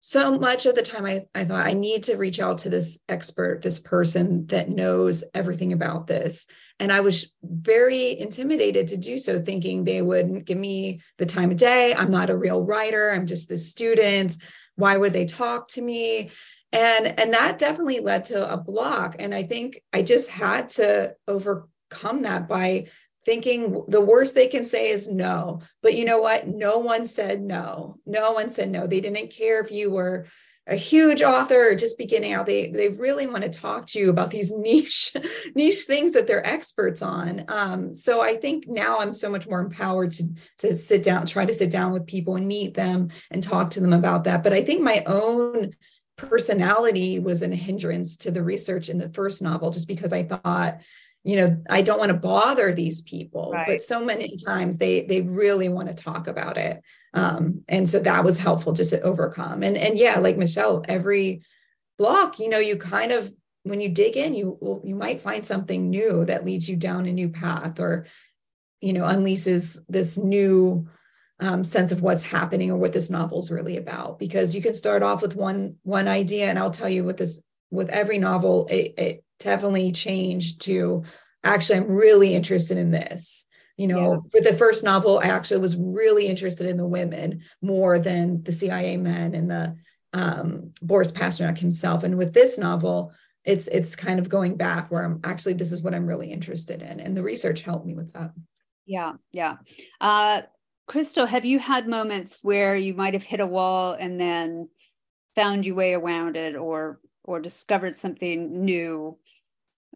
so 0.00 0.36
much 0.36 0.66
of 0.66 0.74
the 0.74 0.82
time 0.82 1.06
I, 1.06 1.22
I 1.32 1.44
thought 1.44 1.64
I 1.64 1.74
need 1.74 2.04
to 2.04 2.16
reach 2.16 2.40
out 2.40 2.58
to 2.58 2.70
this 2.70 2.98
expert, 3.08 3.62
this 3.62 3.78
person 3.78 4.46
that 4.48 4.68
knows 4.68 5.22
everything 5.32 5.72
about 5.72 6.08
this. 6.08 6.46
And 6.80 6.90
I 6.90 7.00
was 7.00 7.32
very 7.42 8.18
intimidated 8.18 8.88
to 8.88 8.96
do 8.96 9.16
so, 9.16 9.40
thinking 9.40 9.84
they 9.84 10.02
wouldn't 10.02 10.44
give 10.44 10.58
me 10.58 11.00
the 11.18 11.26
time 11.26 11.52
of 11.52 11.56
day. 11.56 11.94
I'm 11.94 12.10
not 12.10 12.30
a 12.30 12.36
real 12.36 12.64
writer. 12.64 13.10
I'm 13.10 13.26
just 13.26 13.48
the 13.48 13.56
student. 13.56 14.36
Why 14.74 14.96
would 14.96 15.12
they 15.12 15.24
talk 15.24 15.68
to 15.68 15.80
me? 15.80 16.30
And 16.72 17.18
and 17.18 17.32
that 17.34 17.58
definitely 17.58 18.00
led 18.00 18.24
to 18.26 18.52
a 18.52 18.56
block. 18.56 19.16
And 19.18 19.34
i 19.34 19.42
think 19.42 19.82
i 19.92 20.02
just 20.02 20.30
had 20.30 20.68
to 20.70 21.14
overcome 21.28 22.22
that 22.22 22.48
by 22.48 22.86
thinking 23.24 23.84
the 23.88 24.00
worst 24.00 24.34
they 24.34 24.48
can 24.48 24.64
say 24.64 24.90
is 24.90 25.08
no. 25.08 25.60
But 25.82 25.94
you 25.94 26.04
know 26.04 26.20
what? 26.20 26.48
No 26.48 26.78
one 26.78 27.06
said 27.06 27.40
no. 27.40 27.98
No 28.04 28.32
one 28.32 28.50
said 28.50 28.70
no. 28.70 28.86
They 28.86 29.00
didn't 29.00 29.30
care 29.30 29.60
if 29.60 29.70
you 29.70 29.90
were 29.90 30.26
a 30.68 30.76
huge 30.76 31.22
author 31.22 31.70
or 31.70 31.74
just 31.74 31.98
beginning 31.98 32.32
out. 32.32 32.46
They 32.46 32.68
they 32.68 32.88
really 32.88 33.26
want 33.26 33.42
to 33.42 33.48
talk 33.48 33.86
to 33.88 33.98
you 33.98 34.10
about 34.10 34.30
these 34.30 34.52
niche 34.56 35.12
niche 35.54 35.84
things 35.86 36.12
that 36.12 36.26
they're 36.26 36.46
experts 36.46 37.02
on. 37.02 37.44
Um, 37.48 37.92
so 37.94 38.20
i 38.22 38.36
think 38.36 38.66
now 38.68 38.98
i'm 38.98 39.12
so 39.12 39.28
much 39.28 39.48
more 39.48 39.60
empowered 39.60 40.12
to 40.12 40.28
to 40.58 40.76
sit 40.76 41.02
down 41.02 41.26
try 41.26 41.44
to 41.44 41.54
sit 41.54 41.70
down 41.70 41.92
with 41.92 42.06
people 42.06 42.36
and 42.36 42.46
meet 42.46 42.74
them 42.74 43.08
and 43.30 43.42
talk 43.42 43.70
to 43.70 43.80
them 43.80 43.92
about 43.92 44.24
that. 44.24 44.42
But 44.42 44.52
i 44.52 44.62
think 44.62 44.82
my 44.82 45.02
own 45.06 45.72
personality 46.16 47.18
was 47.18 47.42
a 47.42 47.48
hindrance 47.48 48.16
to 48.18 48.30
the 48.30 48.42
research 48.42 48.88
in 48.88 48.98
the 48.98 49.08
first 49.10 49.42
novel 49.42 49.70
just 49.70 49.88
because 49.88 50.12
i 50.12 50.22
thought 50.22 50.80
you 51.24 51.36
know 51.36 51.62
i 51.70 51.80
don't 51.80 51.98
want 51.98 52.10
to 52.10 52.16
bother 52.16 52.72
these 52.72 53.00
people 53.02 53.50
right. 53.52 53.66
but 53.66 53.82
so 53.82 54.04
many 54.04 54.36
times 54.36 54.78
they 54.78 55.02
they 55.02 55.22
really 55.22 55.68
want 55.68 55.88
to 55.88 55.94
talk 55.94 56.28
about 56.28 56.56
it 56.56 56.82
um, 57.14 57.62
and 57.68 57.88
so 57.88 57.98
that 57.98 58.24
was 58.24 58.38
helpful 58.38 58.72
just 58.72 58.90
to 58.90 59.00
overcome 59.02 59.62
and 59.62 59.76
and 59.76 59.98
yeah 59.98 60.18
like 60.18 60.36
michelle 60.36 60.84
every 60.88 61.42
block 61.98 62.38
you 62.38 62.48
know 62.48 62.58
you 62.58 62.76
kind 62.76 63.12
of 63.12 63.32
when 63.64 63.80
you 63.80 63.88
dig 63.88 64.16
in 64.16 64.34
you 64.34 64.80
you 64.84 64.94
might 64.94 65.20
find 65.20 65.46
something 65.46 65.88
new 65.88 66.24
that 66.24 66.44
leads 66.44 66.68
you 66.68 66.76
down 66.76 67.06
a 67.06 67.12
new 67.12 67.28
path 67.28 67.80
or 67.80 68.06
you 68.80 68.92
know 68.92 69.04
unleashes 69.04 69.78
this 69.88 70.18
new 70.18 70.88
um, 71.42 71.64
sense 71.64 71.90
of 71.90 72.02
what's 72.02 72.22
happening 72.22 72.70
or 72.70 72.76
what 72.76 72.92
this 72.92 73.10
novel 73.10 73.40
is 73.40 73.50
really 73.50 73.76
about. 73.76 74.20
Because 74.20 74.54
you 74.54 74.62
can 74.62 74.74
start 74.74 75.02
off 75.02 75.20
with 75.20 75.34
one 75.34 75.76
one 75.82 76.06
idea 76.06 76.46
and 76.46 76.58
i'll 76.58 76.70
tell 76.70 76.88
you 76.88 77.04
with 77.04 77.16
this 77.16 77.42
with 77.70 77.88
every 77.90 78.18
novel 78.18 78.66
it, 78.70 78.94
it 78.96 79.24
definitely 79.40 79.90
changed 79.90 80.62
to 80.62 81.02
actually 81.42 81.80
i'm 81.80 81.90
really 81.90 82.34
interested 82.34 82.78
in 82.78 82.90
this. 82.92 83.46
You 83.76 83.88
know 83.88 84.12
yeah. 84.12 84.18
with 84.32 84.44
the 84.44 84.56
first 84.56 84.84
novel 84.84 85.18
i 85.18 85.26
actually 85.26 85.60
was 85.60 85.76
really 85.76 86.26
interested 86.28 86.68
in 86.68 86.76
the 86.76 86.86
women 86.86 87.42
more 87.60 87.98
than 87.98 88.42
the 88.44 88.52
cia 88.52 88.96
men 88.96 89.34
and 89.34 89.50
the 89.50 89.76
um, 90.14 90.72
boris 90.80 91.10
pasternak 91.10 91.58
himself. 91.58 92.04
And 92.04 92.16
with 92.16 92.32
this 92.32 92.56
novel 92.56 93.12
it's 93.44 93.66
it's 93.66 93.96
kind 93.96 94.20
of 94.20 94.28
going 94.28 94.56
back 94.56 94.90
where 94.90 95.04
i'm 95.04 95.18
actually 95.24 95.54
this 95.54 95.72
is 95.72 95.82
what 95.82 95.94
i'm 95.94 96.06
really 96.06 96.30
interested 96.30 96.82
in. 96.82 97.00
And 97.00 97.16
the 97.16 97.24
research 97.24 97.62
helped 97.62 97.86
me 97.86 97.94
with 97.94 98.12
that. 98.12 98.30
Yeah 98.86 99.14
yeah. 99.32 99.56
Uh, 100.00 100.42
Crystal, 100.92 101.24
have 101.24 101.46
you 101.46 101.58
had 101.58 101.88
moments 101.88 102.44
where 102.44 102.76
you 102.76 102.92
might 102.92 103.14
have 103.14 103.22
hit 103.22 103.40
a 103.40 103.46
wall 103.46 103.96
and 103.98 104.20
then 104.20 104.68
found 105.34 105.64
your 105.64 105.74
way 105.74 105.94
around 105.94 106.36
it 106.36 106.54
or 106.54 107.00
or 107.24 107.40
discovered 107.40 107.96
something 107.96 108.62
new? 108.66 109.16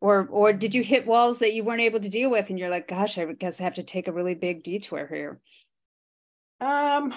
Or 0.00 0.26
or 0.30 0.54
did 0.54 0.74
you 0.74 0.82
hit 0.82 1.06
walls 1.06 1.40
that 1.40 1.52
you 1.52 1.64
weren't 1.64 1.82
able 1.82 2.00
to 2.00 2.08
deal 2.08 2.30
with 2.30 2.48
and 2.48 2.58
you're 2.58 2.70
like, 2.70 2.88
gosh, 2.88 3.18
I 3.18 3.30
guess 3.34 3.60
I 3.60 3.64
have 3.64 3.74
to 3.74 3.82
take 3.82 4.08
a 4.08 4.12
really 4.12 4.34
big 4.34 4.62
detour 4.62 5.06
here? 5.06 5.38
Um 6.62 7.12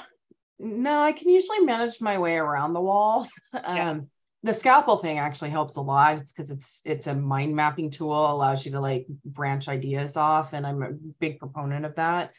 no, 0.59 1.01
I 1.01 1.13
can 1.13 1.29
usually 1.29 1.61
manage 1.61 2.01
my 2.01 2.17
way 2.19 2.35
around 2.35 2.73
the 2.73 2.81
walls. 2.81 3.29
Yeah. 3.53 3.91
Um 3.91 4.09
the 4.43 4.51
Scapple 4.51 4.97
thing 4.97 5.19
actually 5.19 5.51
helps 5.51 5.77
a 5.77 5.81
lot. 5.81 6.19
It's 6.19 6.33
because 6.33 6.51
it's 6.51 6.81
it's 6.83 7.07
a 7.07 7.15
mind 7.15 7.55
mapping 7.55 7.91
tool, 7.91 8.29
allows 8.29 8.65
you 8.65 8.73
to 8.73 8.81
like 8.81 9.07
branch 9.23 9.69
ideas 9.69 10.17
off, 10.17 10.51
and 10.51 10.67
I'm 10.67 10.83
a 10.83 10.91
big 11.21 11.39
proponent 11.39 11.85
of 11.85 11.95
that. 11.95 12.33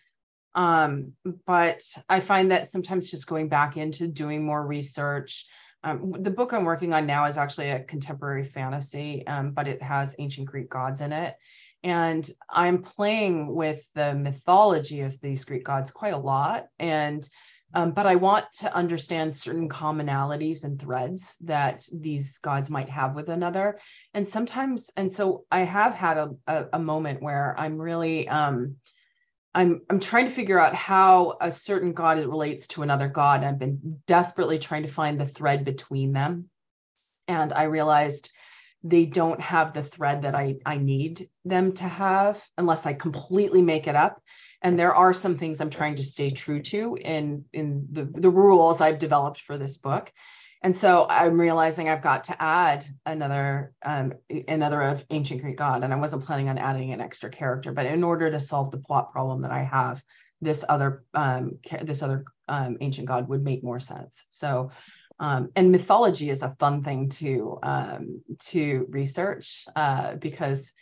Um, 0.54 1.12
but 1.46 1.82
I 2.08 2.20
find 2.20 2.50
that 2.50 2.70
sometimes 2.70 3.10
just 3.10 3.26
going 3.26 3.48
back 3.48 3.76
into 3.76 4.08
doing 4.08 4.44
more 4.44 4.66
research. 4.66 5.46
Um, 5.82 6.14
the 6.18 6.30
book 6.30 6.52
I'm 6.52 6.64
working 6.64 6.92
on 6.92 7.06
now 7.06 7.24
is 7.26 7.38
actually 7.38 7.70
a 7.70 7.84
contemporary 7.84 8.44
fantasy, 8.44 9.26
um, 9.26 9.52
but 9.52 9.68
it 9.68 9.82
has 9.82 10.14
ancient 10.18 10.48
Greek 10.48 10.68
gods 10.68 11.00
in 11.00 11.12
it. 11.12 11.36
And 11.82 12.28
I'm 12.50 12.82
playing 12.82 13.54
with 13.54 13.82
the 13.94 14.14
mythology 14.14 15.00
of 15.00 15.18
these 15.20 15.44
Greek 15.44 15.64
gods 15.64 15.90
quite 15.90 16.12
a 16.12 16.18
lot. 16.18 16.66
And 16.78 17.26
um, 17.72 17.92
but 17.92 18.06
I 18.06 18.16
want 18.16 18.46
to 18.58 18.74
understand 18.74 19.34
certain 19.34 19.68
commonalities 19.68 20.64
and 20.64 20.80
threads 20.80 21.36
that 21.42 21.88
these 21.92 22.38
gods 22.38 22.68
might 22.68 22.88
have 22.88 23.14
with 23.14 23.28
another. 23.28 23.78
And 24.12 24.26
sometimes, 24.26 24.90
and 24.96 25.12
so 25.12 25.44
I 25.52 25.60
have 25.60 25.94
had 25.94 26.18
a, 26.18 26.30
a, 26.48 26.64
a 26.72 26.78
moment 26.80 27.22
where 27.22 27.54
I'm 27.56 27.78
really 27.78 28.28
um, 28.28 28.76
I'm 29.54 29.82
I'm 29.90 30.00
trying 30.00 30.26
to 30.26 30.32
figure 30.32 30.60
out 30.60 30.74
how 30.74 31.36
a 31.40 31.50
certain 31.50 31.92
god 31.92 32.18
relates 32.18 32.68
to 32.68 32.82
another 32.82 33.08
god. 33.08 33.42
I've 33.42 33.58
been 33.58 34.00
desperately 34.06 34.58
trying 34.58 34.82
to 34.82 34.92
find 34.92 35.20
the 35.20 35.26
thread 35.26 35.64
between 35.64 36.12
them. 36.12 36.48
And 37.26 37.52
I 37.52 37.64
realized 37.64 38.30
they 38.82 39.04
don't 39.04 39.40
have 39.40 39.74
the 39.74 39.82
thread 39.82 40.22
that 40.22 40.34
I, 40.34 40.56
I 40.64 40.78
need 40.78 41.28
them 41.44 41.72
to 41.74 41.84
have 41.84 42.42
unless 42.56 42.86
I 42.86 42.94
completely 42.94 43.60
make 43.60 43.86
it 43.86 43.94
up. 43.94 44.22
And 44.62 44.78
there 44.78 44.94
are 44.94 45.12
some 45.12 45.36
things 45.36 45.60
I'm 45.60 45.70
trying 45.70 45.96
to 45.96 46.04
stay 46.04 46.30
true 46.30 46.62
to 46.62 46.96
in, 46.96 47.44
in 47.52 47.88
the, 47.90 48.04
the 48.04 48.30
rules 48.30 48.80
I've 48.80 48.98
developed 48.98 49.42
for 49.42 49.58
this 49.58 49.76
book. 49.76 50.12
And 50.62 50.76
so 50.76 51.06
I'm 51.08 51.40
realizing 51.40 51.88
I've 51.88 52.02
got 52.02 52.24
to 52.24 52.42
add 52.42 52.84
another 53.06 53.72
um, 53.82 54.12
another 54.46 54.82
of 54.82 55.04
ancient 55.10 55.40
Greek 55.40 55.56
god, 55.56 55.84
and 55.84 55.92
I 55.92 55.96
wasn't 55.96 56.24
planning 56.24 56.48
on 56.48 56.58
adding 56.58 56.92
an 56.92 57.00
extra 57.00 57.30
character, 57.30 57.72
but 57.72 57.86
in 57.86 58.04
order 58.04 58.30
to 58.30 58.38
solve 58.38 58.70
the 58.70 58.78
plot 58.78 59.10
problem 59.12 59.42
that 59.42 59.52
I 59.52 59.62
have, 59.64 60.02
this 60.40 60.64
other 60.68 61.04
um, 61.14 61.58
this 61.82 62.02
other 62.02 62.24
um, 62.48 62.76
ancient 62.80 63.08
god 63.08 63.28
would 63.28 63.42
make 63.42 63.64
more 63.64 63.80
sense. 63.80 64.26
So, 64.28 64.70
um, 65.18 65.50
and 65.56 65.72
mythology 65.72 66.28
is 66.28 66.42
a 66.42 66.56
fun 66.58 66.84
thing 66.84 67.08
to 67.10 67.58
um, 67.62 68.22
to 68.40 68.86
research 68.90 69.64
uh, 69.74 70.16
because 70.16 70.72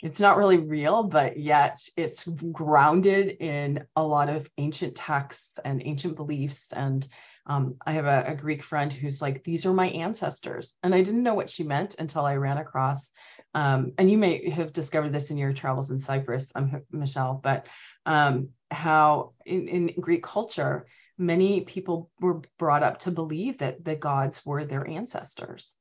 it's 0.00 0.20
not 0.20 0.36
really 0.36 0.58
real, 0.58 1.02
but 1.02 1.38
yet 1.38 1.80
it's 1.96 2.24
grounded 2.52 3.36
in 3.40 3.84
a 3.96 4.06
lot 4.06 4.28
of 4.28 4.48
ancient 4.58 4.94
texts 4.94 5.58
and 5.64 5.82
ancient 5.84 6.14
beliefs 6.14 6.72
and 6.72 7.08
um, 7.46 7.76
I 7.86 7.92
have 7.92 8.06
a, 8.06 8.24
a, 8.28 8.34
Greek 8.34 8.62
friend 8.62 8.92
who's 8.92 9.20
like, 9.20 9.44
these 9.44 9.66
are 9.66 9.72
my 9.74 9.88
ancestors. 9.88 10.72
And 10.82 10.94
I 10.94 11.02
didn't 11.02 11.22
know 11.22 11.34
what 11.34 11.50
she 11.50 11.62
meant 11.62 11.96
until 11.98 12.24
I 12.24 12.36
ran 12.36 12.56
across, 12.56 13.10
um, 13.54 13.92
and 13.98 14.10
you 14.10 14.18
may 14.18 14.50
have 14.50 14.72
discovered 14.72 15.12
this 15.12 15.30
in 15.30 15.36
your 15.36 15.52
travels 15.52 15.90
in 15.90 16.00
Cyprus, 16.00 16.50
um, 16.54 16.82
Michelle, 16.90 17.40
but 17.42 17.66
um, 18.06 18.48
how 18.70 19.32
in, 19.46 19.68
in 19.68 20.00
Greek 20.00 20.22
culture, 20.22 20.86
many 21.16 21.60
people 21.60 22.10
were 22.20 22.42
brought 22.58 22.82
up 22.82 22.98
to 23.00 23.10
believe 23.10 23.58
that 23.58 23.84
the 23.84 23.94
gods 23.94 24.44
were 24.44 24.64
their 24.64 24.88
ancestors. 24.88 25.74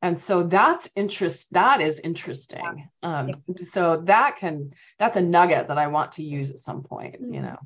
And 0.00 0.18
so 0.20 0.44
that's 0.44 0.88
interest. 0.94 1.52
That 1.52 1.80
is 1.80 1.98
interesting. 2.00 2.88
Um, 3.02 3.42
so 3.64 4.02
that 4.04 4.36
can 4.36 4.70
that's 4.98 5.16
a 5.16 5.20
nugget 5.20 5.68
that 5.68 5.78
I 5.78 5.88
want 5.88 6.12
to 6.12 6.22
use 6.22 6.50
at 6.50 6.60
some 6.60 6.82
point. 6.84 7.16
You 7.20 7.26
mm-hmm. 7.26 7.42
know. 7.42 7.58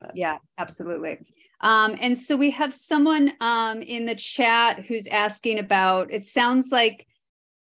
But. 0.00 0.12
Yeah, 0.14 0.38
absolutely. 0.58 1.18
Um, 1.60 1.96
and 2.00 2.16
so 2.16 2.36
we 2.36 2.50
have 2.52 2.72
someone 2.72 3.32
um, 3.40 3.82
in 3.82 4.06
the 4.06 4.14
chat 4.14 4.84
who's 4.84 5.06
asking 5.08 5.58
about 5.58 6.12
it 6.12 6.24
sounds 6.24 6.70
like 6.70 7.06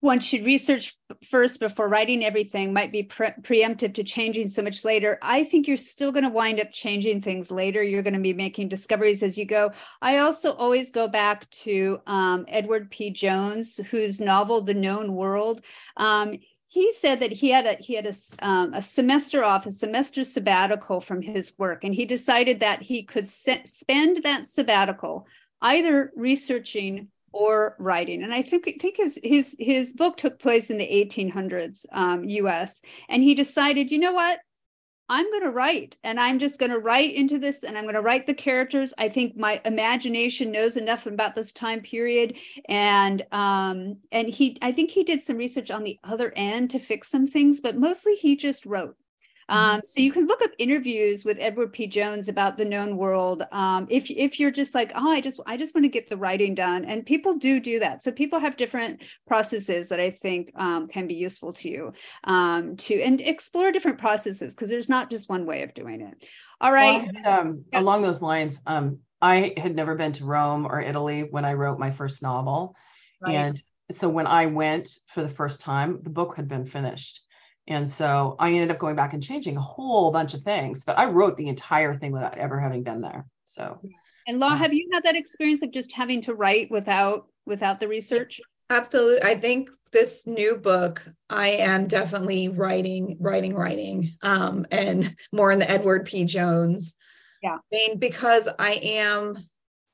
one 0.01 0.21
should 0.21 0.45
research 0.45 0.95
first 1.29 1.59
before 1.59 1.89
writing 1.89 2.23
everything 2.23 2.71
might 2.71 2.91
be 2.91 3.03
pre- 3.03 3.33
preemptive 3.41 3.93
to 3.93 4.03
changing 4.03 4.47
so 4.47 4.61
much 4.61 4.85
later 4.85 5.19
i 5.21 5.43
think 5.43 5.67
you're 5.67 5.75
still 5.75 6.11
going 6.11 6.23
to 6.23 6.29
wind 6.29 6.59
up 6.59 6.71
changing 6.71 7.21
things 7.21 7.51
later 7.51 7.83
you're 7.83 8.03
going 8.03 8.13
to 8.13 8.19
be 8.19 8.33
making 8.33 8.69
discoveries 8.69 9.23
as 9.23 9.37
you 9.37 9.45
go 9.45 9.71
i 10.01 10.19
also 10.19 10.53
always 10.53 10.89
go 10.89 11.07
back 11.07 11.49
to 11.49 11.99
um, 12.07 12.45
edward 12.47 12.89
p 12.91 13.09
jones 13.09 13.77
whose 13.91 14.19
novel 14.19 14.61
the 14.61 14.73
known 14.73 15.13
world 15.13 15.61
um, 15.97 16.37
he 16.69 16.93
said 16.93 17.19
that 17.19 17.31
he 17.31 17.49
had 17.49 17.65
a 17.65 17.73
he 17.73 17.95
had 17.95 18.05
a, 18.05 18.45
um, 18.45 18.73
a 18.75 18.81
semester 18.81 19.43
off 19.43 19.65
a 19.65 19.71
semester 19.71 20.23
sabbatical 20.23 21.01
from 21.01 21.21
his 21.21 21.51
work 21.57 21.83
and 21.83 21.93
he 21.95 22.05
decided 22.05 22.59
that 22.59 22.81
he 22.81 23.03
could 23.03 23.27
se- 23.27 23.63
spend 23.65 24.23
that 24.23 24.45
sabbatical 24.45 25.27
either 25.61 26.11
researching 26.15 27.09
or 27.31 27.75
writing. 27.79 28.23
And 28.23 28.33
i 28.33 28.43
think 28.43 28.67
I 28.67 28.73
think 28.79 28.97
his 28.97 29.19
his 29.23 29.55
his 29.59 29.93
book 29.93 30.15
took 30.15 30.39
place 30.39 30.69
in 30.69 30.77
the 30.77 30.87
1800s 30.87 31.85
um, 31.91 32.23
us 32.27 32.81
and 33.09 33.23
he 33.23 33.33
decided 33.33 33.91
you 33.91 33.99
know 33.99 34.13
what 34.13 34.39
I'm 35.09 35.25
going 35.31 35.43
to 35.43 35.49
write 35.49 35.97
and 36.03 36.19
I'm 36.19 36.37
just 36.37 36.59
going 36.59 36.71
to 36.71 36.79
write 36.79 37.15
into 37.15 37.39
this 37.39 37.63
and 37.63 37.75
I'm 37.75 37.85
going 37.85 37.95
to 37.95 38.01
write 38.01 38.27
the 38.27 38.33
characters. 38.33 38.93
I 38.99 39.09
think 39.09 39.35
my 39.35 39.59
imagination 39.65 40.51
knows 40.51 40.77
enough 40.77 41.07
about 41.07 41.33
this 41.33 41.51
time 41.51 41.81
period. 41.81 42.35
And 42.67 43.25
um, 43.31 43.97
and 44.11 44.29
he 44.29 44.55
I 44.61 44.71
think 44.71 44.91
he 44.91 45.03
did 45.03 45.21
some 45.21 45.37
research 45.37 45.71
on 45.71 45.83
the 45.83 45.99
other 46.03 46.31
end 46.35 46.69
to 46.71 46.79
fix 46.79 47.09
some 47.09 47.25
things, 47.25 47.59
but 47.59 47.75
mostly 47.77 48.13
he 48.13 48.35
just 48.35 48.65
wrote. 48.65 48.95
Mm-hmm. 49.49 49.75
Um, 49.75 49.81
so 49.83 50.01
you 50.01 50.11
can 50.11 50.27
look 50.27 50.41
up 50.41 50.51
interviews 50.57 51.25
with 51.25 51.37
Edward 51.39 51.73
P. 51.73 51.87
Jones 51.87 52.29
about 52.29 52.57
the 52.57 52.65
known 52.65 52.97
world. 52.97 53.43
Um, 53.51 53.87
if 53.89 54.11
if 54.11 54.39
you're 54.39 54.51
just 54.51 54.75
like, 54.75 54.91
oh, 54.95 55.11
I 55.11 55.21
just 55.21 55.39
I 55.45 55.57
just 55.57 55.73
want 55.73 55.85
to 55.85 55.89
get 55.89 56.07
the 56.07 56.17
writing 56.17 56.53
done, 56.53 56.85
and 56.85 57.05
people 57.05 57.35
do 57.35 57.59
do 57.59 57.79
that. 57.79 58.03
So 58.03 58.11
people 58.11 58.39
have 58.39 58.57
different 58.57 59.01
processes 59.27 59.89
that 59.89 59.99
I 59.99 60.11
think 60.11 60.51
um, 60.55 60.87
can 60.87 61.07
be 61.07 61.15
useful 61.15 61.53
to 61.53 61.69
you 61.69 61.93
um, 62.25 62.75
to 62.77 63.01
and 63.01 63.19
explore 63.21 63.71
different 63.71 63.97
processes 63.97 64.55
because 64.55 64.69
there's 64.69 64.89
not 64.89 65.09
just 65.09 65.29
one 65.29 65.45
way 65.45 65.63
of 65.63 65.73
doing 65.73 66.01
it. 66.01 66.27
All 66.61 66.71
right. 66.71 67.09
Well, 67.23 67.39
um, 67.39 67.65
yes. 67.73 67.81
Along 67.81 68.01
those 68.01 68.21
lines, 68.21 68.61
um, 68.67 68.99
I 69.21 69.53
had 69.57 69.75
never 69.75 69.95
been 69.95 70.11
to 70.13 70.25
Rome 70.25 70.65
or 70.65 70.79
Italy 70.79 71.21
when 71.29 71.45
I 71.45 71.53
wrote 71.53 71.79
my 71.79 71.89
first 71.89 72.21
novel, 72.21 72.75
right. 73.21 73.33
and 73.33 73.63
so 73.91 74.07
when 74.07 74.27
I 74.27 74.45
went 74.45 74.89
for 75.07 75.23
the 75.23 75.29
first 75.29 75.61
time, 75.61 75.99
the 76.03 76.11
book 76.11 76.35
had 76.35 76.47
been 76.47 76.65
finished. 76.65 77.21
And 77.69 77.89
so 77.89 78.35
I 78.39 78.51
ended 78.51 78.71
up 78.71 78.79
going 78.79 78.95
back 78.95 79.13
and 79.13 79.23
changing 79.23 79.55
a 79.55 79.61
whole 79.61 80.11
bunch 80.11 80.33
of 80.33 80.41
things, 80.41 80.83
but 80.83 80.97
I 80.97 81.05
wrote 81.05 81.37
the 81.37 81.47
entire 81.47 81.95
thing 81.95 82.11
without 82.11 82.37
ever 82.37 82.59
having 82.59 82.83
been 82.83 83.01
there. 83.01 83.25
So 83.45 83.79
and 84.27 84.39
Lara, 84.39 84.57
have 84.57 84.73
you 84.73 84.87
had 84.93 85.03
that 85.03 85.15
experience 85.15 85.63
of 85.63 85.71
just 85.71 85.91
having 85.91 86.21
to 86.21 86.35
write 86.35 86.69
without 86.69 87.27
without 87.45 87.79
the 87.79 87.87
research? 87.87 88.41
Absolutely. 88.69 89.27
I 89.27 89.35
think 89.35 89.69
this 89.91 90.27
new 90.27 90.57
book, 90.57 91.03
I 91.29 91.47
am 91.47 91.87
definitely 91.87 92.49
writing, 92.49 93.17
writing, 93.19 93.55
writing, 93.55 94.13
um, 94.21 94.67
and 94.69 95.15
more 95.33 95.51
in 95.51 95.57
the 95.57 95.69
Edward 95.69 96.05
P. 96.05 96.25
Jones 96.25 96.95
yeah. 97.41 97.57
vein 97.73 97.97
because 97.97 98.47
I 98.59 98.73
am 98.83 99.37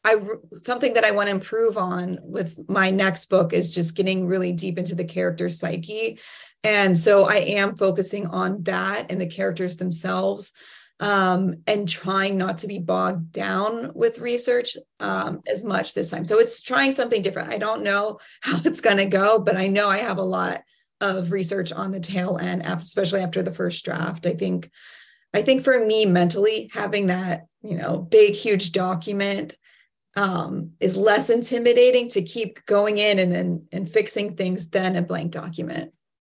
I 0.03 0.17
something 0.51 0.93
that 0.93 1.03
I 1.03 1.11
want 1.11 1.27
to 1.27 1.31
improve 1.31 1.77
on 1.77 2.19
with 2.21 2.69
my 2.69 2.91
next 2.91 3.25
book 3.25 3.53
is 3.53 3.73
just 3.73 3.95
getting 3.95 4.27
really 4.27 4.51
deep 4.51 4.77
into 4.77 4.93
the 4.95 5.03
character 5.03 5.49
psyche 5.49 6.19
and 6.65 6.97
so 6.97 7.25
I 7.25 7.35
am 7.35 7.75
focusing 7.75 8.25
on 8.25 8.63
that 8.63 9.11
and 9.11 9.21
the 9.21 9.27
characters 9.27 9.77
themselves 9.77 10.51
um, 10.99 11.53
and 11.67 11.87
trying 11.87 12.39
not 12.39 12.57
to 12.59 12.67
be 12.67 12.79
bogged 12.79 13.31
down 13.31 13.91
with 13.93 14.17
research 14.17 14.75
um, 14.99 15.41
as 15.45 15.63
much 15.63 15.93
this 15.93 16.09
time. 16.09 16.25
So 16.25 16.39
it's 16.39 16.63
trying 16.63 16.91
something 16.91 17.21
different. 17.21 17.53
I 17.53 17.59
don't 17.59 17.83
know 17.83 18.17
how 18.41 18.59
it's 18.65 18.81
going 18.81 18.97
to 18.97 19.05
go, 19.05 19.37
but 19.37 19.55
I 19.55 19.67
know 19.67 19.89
I 19.89 19.97
have 19.97 20.17
a 20.17 20.23
lot 20.23 20.63
of 21.01 21.31
research 21.31 21.71
on 21.71 21.91
the 21.91 21.99
tail 21.99 22.39
end, 22.41 22.63
especially 22.63 23.21
after 23.21 23.43
the 23.43 23.51
first 23.51 23.85
draft. 23.85 24.25
I 24.25 24.33
think, 24.33 24.71
I 25.35 25.43
think 25.43 25.63
for 25.63 25.85
me 25.85 26.07
mentally, 26.07 26.71
having 26.73 27.07
that 27.07 27.45
you 27.61 27.77
know 27.77 27.97
big 27.99 28.33
huge 28.33 28.71
document 28.71 29.55
um, 30.15 30.71
is 30.79 30.97
less 30.97 31.29
intimidating 31.29 32.09
to 32.09 32.23
keep 32.23 32.65
going 32.65 32.97
in 32.97 33.19
and 33.19 33.31
then 33.31 33.67
and 33.71 33.87
fixing 33.87 34.35
things 34.35 34.69
than 34.69 34.95
a 34.95 35.03
blank 35.03 35.31
document. 35.31 35.91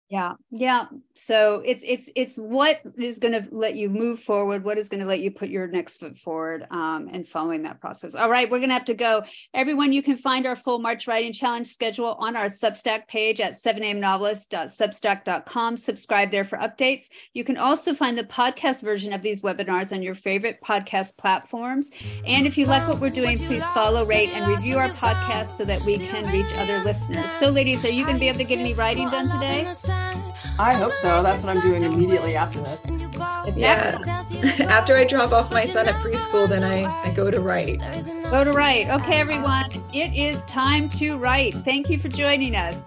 Yeah. 0.08 0.34
Yeah. 0.50 0.86
So 1.14 1.62
it's 1.66 1.84
it's 1.86 2.08
it's 2.14 2.38
what 2.38 2.80
is 2.96 3.18
going 3.18 3.34
to 3.34 3.46
let 3.50 3.74
you 3.74 3.90
move 3.90 4.20
forward, 4.20 4.64
what 4.64 4.78
is 4.78 4.88
going 4.88 5.00
to 5.00 5.06
let 5.06 5.20
you 5.20 5.30
put 5.30 5.50
your 5.50 5.66
next 5.66 5.98
foot 5.98 6.16
forward 6.16 6.66
um, 6.70 7.10
and 7.12 7.28
following 7.28 7.64
that 7.64 7.78
process. 7.80 8.14
All 8.14 8.30
right, 8.30 8.50
we're 8.50 8.56
going 8.58 8.70
to 8.70 8.74
have 8.74 8.86
to 8.86 8.94
go. 8.94 9.22
Everyone, 9.52 9.92
you 9.92 10.02
can 10.02 10.16
find 10.16 10.46
our 10.46 10.56
full 10.56 10.78
March 10.78 11.06
Writing 11.06 11.34
Challenge 11.34 11.66
schedule 11.66 12.16
on 12.18 12.36
our 12.36 12.46
Substack 12.46 13.06
page 13.06 13.42
at 13.42 13.52
7amnovelist.substack.com. 13.52 15.76
Subscribe 15.76 16.30
there 16.30 16.44
for 16.44 16.56
updates. 16.56 17.10
You 17.34 17.44
can 17.44 17.58
also 17.58 17.92
find 17.92 18.16
the 18.16 18.24
podcast 18.24 18.82
version 18.82 19.12
of 19.12 19.20
these 19.20 19.42
webinars 19.42 19.92
on 19.92 20.02
your 20.02 20.14
favorite 20.14 20.58
podcast 20.64 21.18
platforms. 21.18 21.90
And 22.24 22.46
if 22.46 22.56
you 22.56 22.64
like 22.64 22.88
what 22.88 22.98
we're 22.98 23.10
doing, 23.10 23.36
please 23.38 23.68
follow, 23.70 24.06
rate, 24.06 24.30
and 24.30 24.50
review 24.50 24.78
our 24.78 24.88
podcast 24.90 25.48
so 25.48 25.66
that 25.66 25.82
we 25.82 25.98
can 25.98 26.26
reach 26.32 26.50
other 26.56 26.82
listeners. 26.82 27.30
So, 27.32 27.50
ladies, 27.50 27.84
are 27.84 27.90
you 27.90 28.04
going 28.04 28.16
to 28.16 28.20
be 28.20 28.28
able 28.28 28.38
to 28.38 28.44
get 28.44 28.58
any 28.58 28.72
writing 28.72 29.10
done 29.10 29.28
today? 29.28 29.66
I 30.58 30.74
hope 30.74 30.92
so. 30.92 31.22
That's 31.22 31.44
what 31.44 31.56
I'm 31.56 31.62
doing 31.62 31.84
immediately 31.84 32.34
after 32.34 32.60
this. 32.60 32.84
Yeah. 33.56 33.98
after 34.68 34.96
I 34.96 35.04
drop 35.04 35.32
off 35.32 35.52
my 35.52 35.64
son 35.64 35.86
at 35.86 35.94
preschool, 35.96 36.48
then 36.48 36.64
I, 36.64 36.84
I 37.04 37.10
go 37.10 37.30
to 37.30 37.40
write. 37.40 37.80
Go 38.30 38.42
to 38.42 38.52
write. 38.52 38.88
Okay, 38.88 39.20
everyone. 39.20 39.70
It 39.92 40.14
is 40.14 40.44
time 40.44 40.88
to 40.90 41.16
write. 41.16 41.54
Thank 41.64 41.88
you 41.88 41.98
for 41.98 42.08
joining 42.08 42.56
us. 42.56 42.84